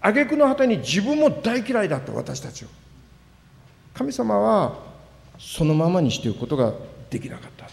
[0.00, 2.68] 挙句の果てに自分も大嫌いだった私たちを。
[3.94, 4.78] 神様は
[5.38, 6.72] そのままにしていくことが
[7.10, 7.66] できなかった。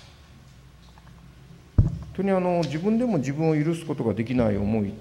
[1.81, 4.93] 本当にあの自分でも自分を許すことができない思いっ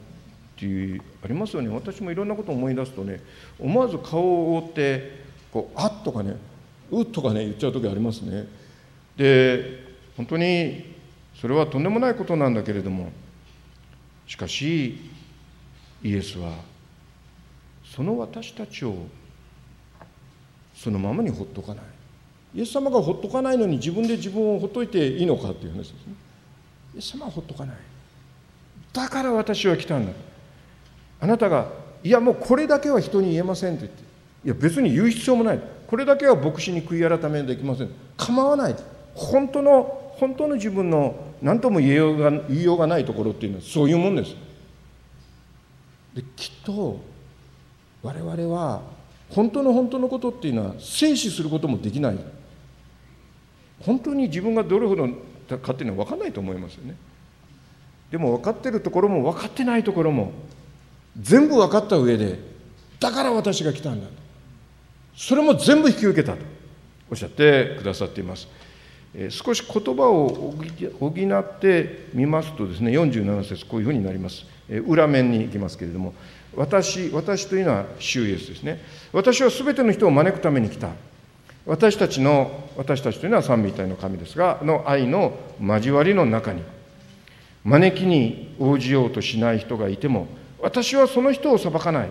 [0.57, 1.69] ていうありますよね。
[1.69, 3.21] 私もいろんなことを思い出すとね
[3.59, 6.37] 思わず顔を覆ってこう「あっ」とかね
[6.91, 8.47] 「うっ」とかね言っちゃう時ありますね。
[9.17, 9.87] で
[10.17, 10.97] 本当に
[11.41, 13.11] それはとんでもないことなんだけれども
[14.27, 14.99] しかし
[16.03, 16.53] イエスは
[17.85, 19.07] その私たちを
[20.75, 21.85] そのままにほっとかない。
[22.55, 26.15] イエス様がほっとかないのに自分で自分をほっといていいのかっていう話ですね。
[26.95, 27.77] イエス様はほっとかない。
[28.93, 30.13] だから私は来たんだ
[31.21, 31.71] あなたが
[32.03, 34.03] いやもうこれだけは人に言えませんって言って。
[34.45, 35.61] いや別に言う必要もない。
[35.89, 37.91] これだけは牧師に悔い改めできません。
[38.19, 38.77] 構わない。
[39.15, 44.35] 本当の本当の自分の何とも言えようが言いようがないところっていうのはそういうもんです。
[46.15, 47.01] できっと
[48.03, 48.83] 我々は
[49.31, 52.19] 本当の本当のことっていうのは静止することもできない。
[53.81, 55.09] 本当に自分がどれほど
[55.59, 56.97] かっていうのは分かんないと思いますよね。
[58.11, 60.33] でも分かってるところも分かってないところも
[61.19, 62.39] 全部分かった上で
[63.01, 64.09] だから私が来たんだ。
[65.19, 66.39] それも全部引き受けたと
[67.11, 68.47] おっしゃってくださっています。
[69.15, 70.55] え少し言葉を
[71.01, 74.47] 補ってみますとですね47節こういうふうになります。
[74.69, 76.15] え裏面に行きますけれども
[76.55, 78.81] 私私というのは主イエスですね。
[79.13, 80.91] 私は全ての人を招くために来た。
[81.67, 86.63] 私たちの私たちというのは三位一体の神ですがの愛の交わりの中に
[87.65, 90.29] 招きに応じようとしない人がいても
[90.61, 92.11] 私はその人を裁かない。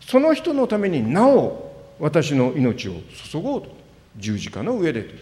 [0.00, 2.94] その人のためになお私の命を
[3.30, 3.76] 注ごうと
[4.16, 5.14] 十字架の上でと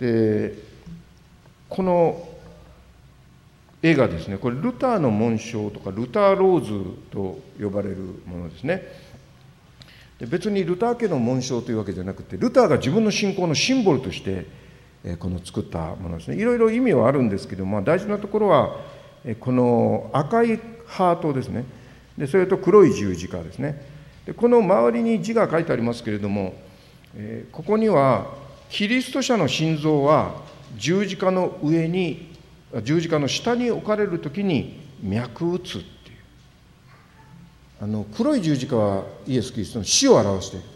[0.00, 0.54] で
[1.68, 2.28] この
[3.82, 8.82] 絵がですねこれルターの紋章とかルターローズと呼ばれるものですね。
[10.18, 14.46] で別にルター家の紋章というわけじゃなくてルターが自分の信仰のシンボルとして
[15.18, 16.36] この作ったものですね。
[16.36, 18.80] いろいろ意味はあるんですけど、まあ、大事なところは
[19.40, 21.64] この赤いハートですね。
[22.18, 23.80] でそれと黒い十字架ですね。
[24.24, 26.54] でこの周りに字が書いてありますけれども、
[27.14, 28.34] えここには
[28.68, 30.42] キリスト者の心臓は
[30.76, 32.34] 十字架の上に
[32.82, 35.84] 十字架の下に置かれる時に脈打つっていう。
[37.82, 40.66] あの黒い十字架はイエス・キリストの死を表している。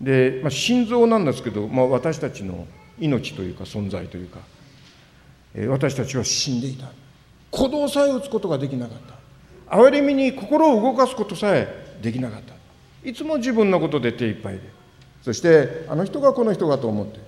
[0.00, 2.66] で、まあ、心臓なんですけど、まあ、私たちの
[2.98, 4.40] 命というか存在というか、
[5.54, 6.90] え私たちは死んでいた。
[7.52, 9.21] 鼓動さえ打つことができなかった。
[9.72, 12.52] 憐れみに心を動かすことさえできなかった。
[13.08, 14.60] いつも自分のことで手一杯で。
[15.22, 17.20] そしてあの人がこの人がと思って。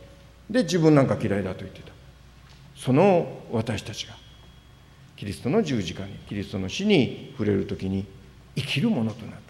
[0.51, 1.91] で自分なんか嫌いだと言ってた。
[2.77, 4.15] その私たちが
[5.17, 8.05] キリストの十字架にキリストの死に触れる時に
[8.55, 9.41] 生きるものとなった。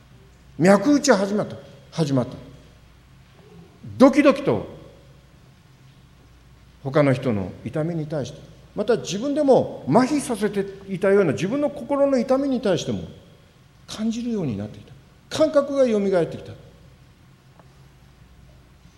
[0.58, 1.56] 脈打ち始まった。
[1.90, 2.36] 始まった。
[3.98, 4.66] ドキドキと
[6.84, 8.53] 他の人の痛みに対して。
[8.74, 13.02] また自分でも麻痺させていたような自分の心の痛みに対しても
[13.86, 14.92] 感じるようになっていた。
[15.36, 16.52] 感覚がよみがえってきた。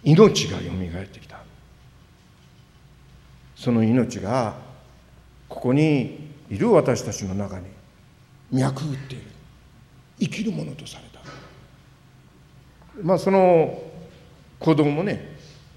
[0.02, 1.40] 命がよみがえってきた。
[3.54, 4.56] その命が
[5.48, 7.66] ここにいる私たちの中に
[8.52, 9.24] 脈打っている。
[10.20, 11.20] 生きるものとされた。
[13.02, 13.82] まあその
[14.58, 15.36] 子供もね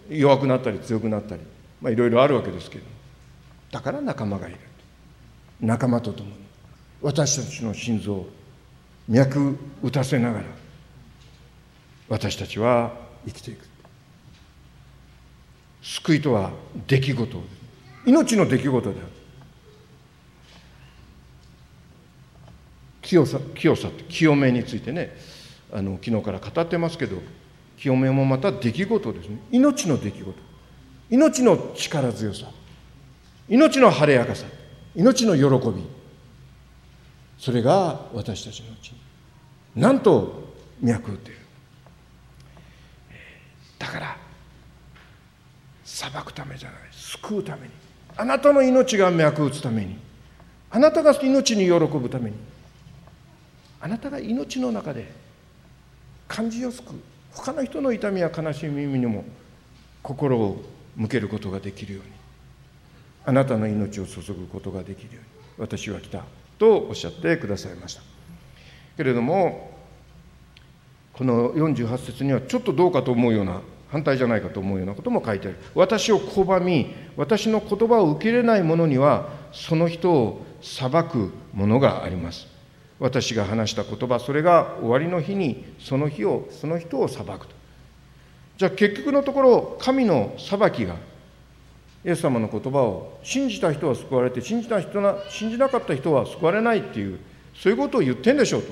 [0.09, 1.41] 弱くなったり強くなったり
[1.81, 2.98] まあいろいろあるわけですけども。
[3.71, 4.57] だから仲間がいる。
[5.61, 6.35] 仲間と共に。
[7.01, 8.29] 私たちの心臓を
[9.07, 10.45] 脈打たせながら
[12.09, 12.93] 私たちは
[13.25, 13.65] 生きていく。
[15.81, 16.51] 救いとは
[16.87, 17.43] 出来事
[18.05, 19.07] 命の出来事である。
[23.01, 25.15] 清さ清さ清めについてね
[25.73, 27.17] あの昨日から語ってますけど
[27.77, 29.39] 清めもまた出来事ですね。
[29.51, 30.33] 命の出来事。
[31.09, 32.51] 命の力強さ。
[33.49, 34.45] 命の晴れやかさ。
[34.95, 35.83] 命の喜び。
[37.37, 39.81] それが私たちのうちに。
[39.81, 41.39] なんと脈打っている。
[43.79, 44.17] だから
[45.83, 46.79] 裁くためじゃない。
[46.91, 47.73] 救うために。
[48.15, 49.97] あなたの命が脈打つために。
[50.69, 52.35] あなたが命に喜ぶために。
[53.81, 55.11] あなたが命の中で
[56.27, 56.93] 感じやすく
[57.31, 59.23] 他の人の痛みや悲しみにも
[60.03, 60.61] 心を
[60.95, 62.18] 向けることができるように。
[63.25, 66.23] あなたの命を注ぐことができるように私は来た
[66.57, 68.01] とおっしゃってくださいました。
[68.97, 69.77] けれども
[71.13, 75.57] この48節にはちょっとどうかと思うような反対じゃないかと思うようなことも書いてある。
[75.75, 82.47] 私を拒み私の言葉を受け入れない者にはその人を裁くものがあります。
[82.99, 87.55] 私が話した言葉それが終わりの日にその日をその人を裁くと。
[88.57, 90.95] じゃあ結局のところ神の裁きが
[92.05, 97.19] イエス様の言葉を信じた人は救われて信じた人な信じなかった人は救われないっていう
[97.53, 98.71] そういうことを言ってんでしょうと。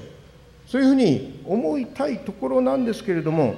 [0.68, 3.56] そういうふうに思いたいところなんですけれども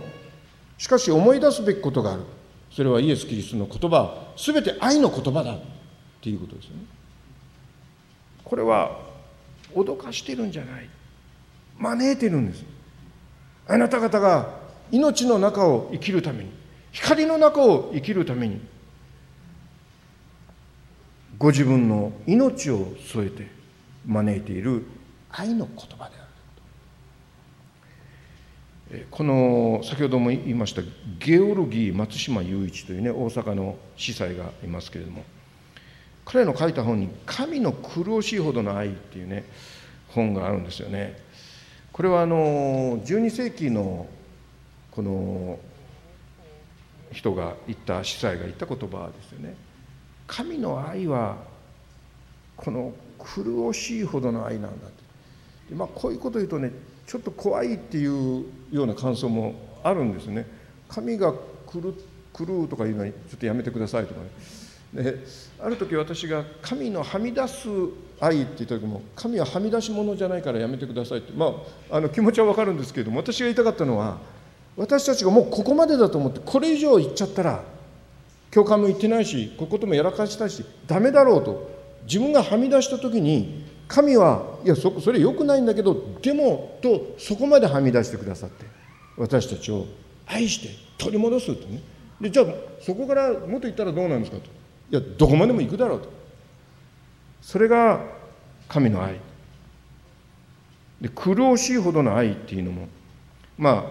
[0.77, 2.23] しかし思い出すべきことがある。
[2.71, 5.59] それはイエス・キリストの言葉全て愛の言葉だっ
[6.21, 6.83] ていうことですよね。
[8.43, 8.99] これは
[9.73, 10.89] 脅かしてるんじゃない。
[11.77, 12.63] 招いてるんです。
[13.67, 14.59] あなた方が
[14.91, 16.51] 命の中を生きるために
[16.91, 18.61] 光の中を生きるために
[21.39, 23.47] ご自分の命を添えて
[24.05, 24.85] 招いている
[25.31, 26.15] 愛の言葉で
[28.91, 30.81] あるこの先ほども言いました
[31.19, 35.23] ゲオルギー松島雄一というね大阪の司祭がいますけれども
[36.25, 39.45] 彼の書いた本に「神の苦しいほどの愛」っていうね
[40.09, 41.17] 本があるんですよね。
[41.93, 44.07] これはあの12世紀の
[44.91, 45.59] この
[47.11, 49.68] 人が言った司祭が言った言葉ですよね。
[50.29, 51.37] 神の愛は
[52.55, 54.91] この苦しいほどの愛なんだっ
[55.67, 56.71] てまあこういうこと言うとね
[57.07, 60.45] ちょっと怖いっていうような感想もあるんですね。
[60.87, 61.33] 神が
[61.71, 64.29] 狂うとかいうのにちょっとやめてくださいとかね。
[64.93, 65.17] で
[65.59, 67.67] ある時私が「神のはみ出す
[68.19, 71.55] 愛」って言った時も「神ははみ出し者じゃないからやめてください」ってま
[71.91, 74.19] ああの気持ちは分かるんですけれども私が言いたかったのは
[74.77, 77.63] 私たちがもうここまでだと思ってこれ以上言っちゃったら
[78.51, 81.79] 教会も言ってないしこういうこともやらかしたしダメだろうと。
[82.05, 88.65] 自分がはみ出した時に神はいやそそれよくないんだけどでもとそこまではみ出してくださって
[89.17, 89.85] 私たちを
[90.25, 91.81] 愛して取り戻すとね。
[92.19, 92.45] でじゃあ
[92.81, 94.43] そこからもっと言ったらどうなんですかと。
[94.45, 94.47] い
[94.95, 96.09] やどこまでも行くだろうと。
[97.41, 98.01] それが
[98.67, 99.19] 神の愛。
[101.01, 102.87] で苦しいほどの愛っていうのも
[103.57, 103.85] ま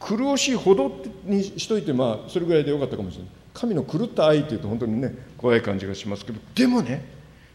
[0.00, 3.32] あ苦しいほどにしといてまあそれぐらいでよかったかもしれない。
[3.54, 7.04] 神の狂った愛っていうと本当にね怖い感じがしますけどでもね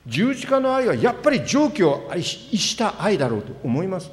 [0.06, 4.10] 十字架の愛はやっぱり常軌を愛した愛だろうと思います。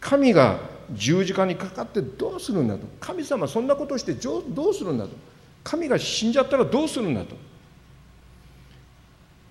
[0.00, 0.58] 神が
[0.92, 2.86] 十字架にかかってどうするんだと。
[3.00, 5.10] 神様そんなことしてどうするんだと。
[5.62, 7.36] 神が死んじゃったらどうするんだと。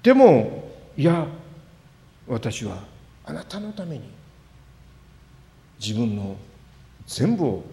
[0.01, 1.27] でもいや
[2.27, 2.83] 私は
[3.25, 4.09] あなたのために
[5.79, 6.35] 自分の
[7.05, 7.63] 全部を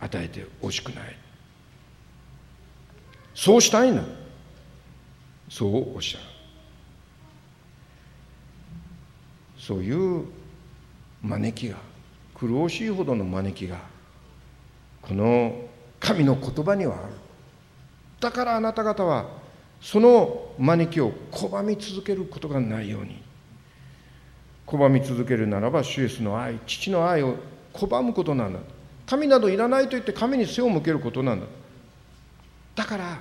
[0.00, 1.19] 与えてほしくない。
[3.34, 4.02] そうしたいんだ
[5.48, 6.24] そうおっしゃる。
[9.58, 10.24] そういう
[11.22, 11.76] 招きが
[12.34, 13.78] 苦しいほどの招きが
[15.02, 15.54] この
[15.98, 17.12] 神の言葉にはある。
[18.20, 19.28] だからあなた方は
[19.80, 23.22] その招きを拒み続けることがないように。
[24.70, 27.36] 拒み続けるならば主イエスの愛父の愛を
[27.72, 28.60] 拒むことなんだ
[29.04, 31.46] 神などいらないと言って神に背を向けることなんだ
[32.74, 33.20] だから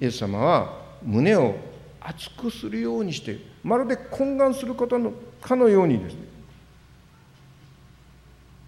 [0.00, 1.56] イエス様は胸を
[2.00, 6.34] 熱くするようにしてまるで懇願することのかのようにですね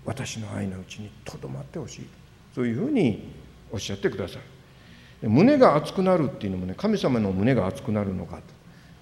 [0.06, 2.06] 私の愛のうちにとどまってほしい。
[2.54, 3.32] そういうふうに
[3.72, 5.26] おっしゃってください。
[5.26, 8.42] 胸が熱くなるっていうのもね神様の胸が熱くなるのかと、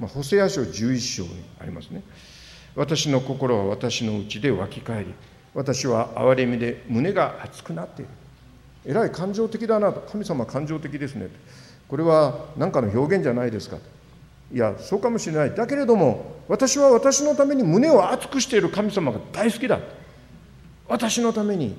[0.01, 2.03] まあ、ホセア書11章にありますね。
[2.75, 5.15] 私の心は私のうちで湧き返り
[5.55, 8.11] 私は憐れみで胸が熱くなっている。
[8.87, 10.01] えらい感情的だなと。
[10.01, 11.29] 神様感情的ですね。
[11.89, 13.77] これは何かの表現じゃないですか。
[13.77, 13.83] と
[14.53, 15.55] いやそうかもしれない。
[15.55, 19.81] だけれども私は私のために胸を熱くしている神様が大好きだ。
[20.89, 21.77] 私のために。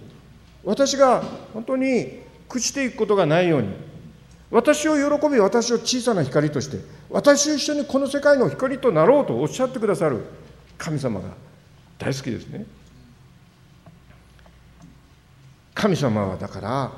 [0.64, 3.70] 私が本当に朽ちていくことがないように。
[4.52, 6.78] 私を喜び私を小さな光として
[7.10, 10.22] 私と一緒にこの世界の光となろうとおっしゃってくださる
[10.78, 11.30] 神様が
[11.98, 12.66] 大好きですね。
[15.76, 16.92] 神様はだから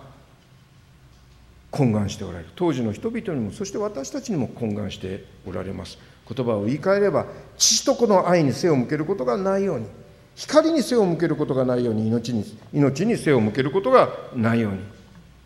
[1.71, 2.51] 懇願しておられる。
[2.55, 5.97] 当時の人々にもそして私たちにも懇願しておられます。
[6.33, 7.25] 言葉を言い換えれば
[7.57, 9.87] 父と子の愛に背を向けることがないように
[10.35, 14.79] 光に背を向けることがないように命に命に背を向けることがないように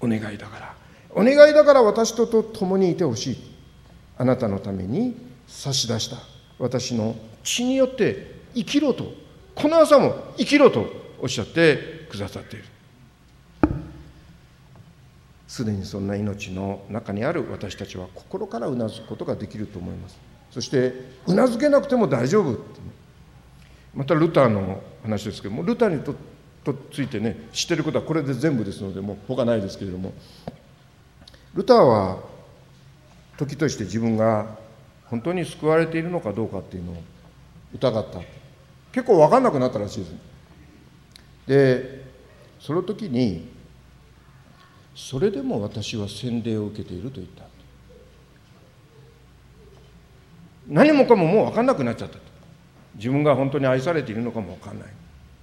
[0.02, 0.76] お願いだから。
[1.14, 3.38] お願いだから私とと共にいてほしい。
[4.18, 5.16] あなたのために
[5.48, 6.18] 差し出した。
[6.60, 9.06] 私の血によって生きろと
[9.56, 10.86] この朝も生きろと
[11.22, 12.66] おっしゃってくださっている。
[15.52, 20.18] すでにそんな命の中にある私たちは心からうなずくことができると思います。
[20.50, 20.94] そして
[21.28, 22.58] うなずけなくても大丈夫。
[23.94, 26.16] またルターの話ですけどもルターにと
[26.64, 30.14] とついてね知ってることはこれで全部ですのでもう他ないですけれども。
[31.54, 32.20] ルターは
[33.36, 34.56] 時として自分が
[35.08, 36.96] 本当に救われているのかどうかっていうのを
[37.74, 38.22] 疑った。
[38.94, 40.14] 結構分かんなくなったらしいです。
[41.46, 42.06] で
[42.62, 43.60] その時に
[44.96, 47.46] それでも私は洗礼を受けていると言った。
[50.68, 52.18] 何もかももう分かんなくなっちゃった。
[52.96, 54.90] 自分が本当に愛されているのかも分かんない。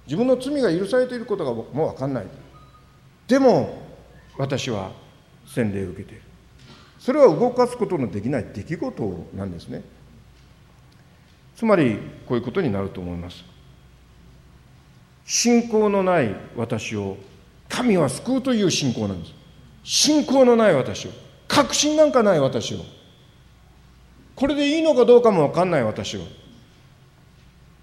[0.05, 2.27] 自分の罪が許されていることがもう分かんない。
[3.27, 3.81] でも
[4.37, 4.91] 私は
[5.45, 6.21] 洗礼を受けている。
[6.99, 9.83] それは動かすことのできない出来事なんですね。
[11.55, 13.43] つまりこういうことになると思います。
[15.25, 17.17] 信仰のない私を
[17.67, 19.38] 神は救うという信仰なんです。
[19.89, 21.09] 信仰のない私を
[21.47, 22.85] 確信なんかない私を
[24.35, 26.19] これでいいのかどうかも分かんない私を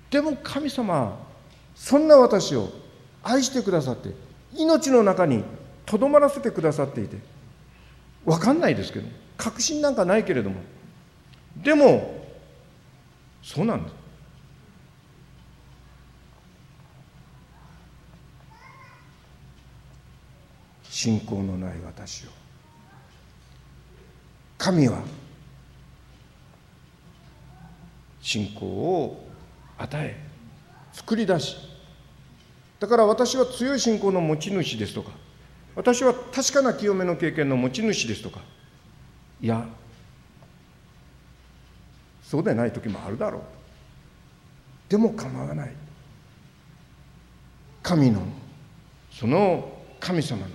[0.09, 1.18] でも神様
[1.74, 2.70] そんな私を
[3.24, 4.11] 愛してくださって
[4.54, 5.42] 命の中に
[5.84, 7.16] とどまらせてくださっていて
[8.24, 10.61] 分かんないですけど確信なんかないけれども
[11.57, 12.24] でも
[13.42, 13.95] そうなんです。
[20.97, 22.30] 信仰のない私を。
[24.57, 25.03] 神は
[28.22, 29.28] 信仰を
[29.76, 30.18] 与え
[30.94, 31.59] 作り出し
[32.80, 35.11] だから私は強い信仰の持ち主ですとか
[35.74, 38.40] 私は確かな清めの経験の持ち主ですとか
[39.42, 39.68] いや
[42.22, 43.42] そうでない時もあるだろう。
[44.88, 45.72] でも構わない。
[47.82, 48.22] 神の
[49.12, 50.49] その神様の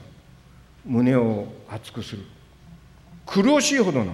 [0.85, 2.23] 胸を熱くする。
[3.25, 4.13] 苦しいほどの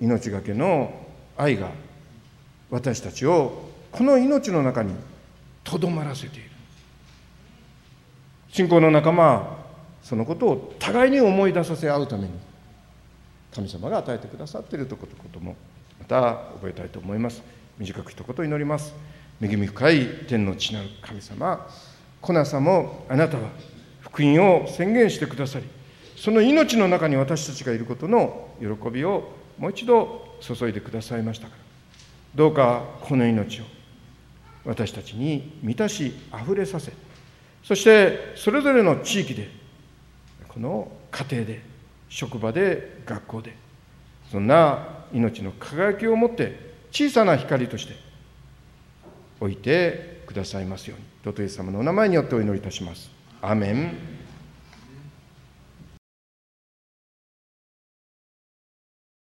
[0.00, 0.92] 命がけの
[1.36, 1.70] 愛が
[2.70, 4.94] 私たちをこの命の中に
[5.62, 6.50] とどまらせている。
[8.50, 9.56] 信仰の仲間は
[10.02, 12.30] そのことを互いに思い出させ合うために
[13.54, 15.56] 神様が与えてくださっているということも
[15.98, 16.22] また
[16.54, 17.42] 覚えたいと思います。
[17.78, 18.94] 短く一言祈ります。
[19.42, 21.68] 恵み深い天の地なる神様
[22.22, 23.50] 小なさもあなたは
[24.16, 25.66] 福音を宣言してくださり
[26.16, 31.58] その命の中に私たちがいることの喜びをもう一度注いでくださいましたから
[32.34, 33.64] どうかこの命を
[34.64, 36.92] 私たちに満たしあふれさせ
[37.62, 39.50] そしてそれぞれの地域で
[40.48, 41.62] この家庭で
[42.08, 43.54] 職場で学校で
[44.32, 47.92] そんな命の輝きを持って小さな光として
[49.40, 51.04] 置いてくださいますように。
[51.22, 53.15] ドトイエス様のお名前によってお祈りいたします。
[53.42, 53.98] アメン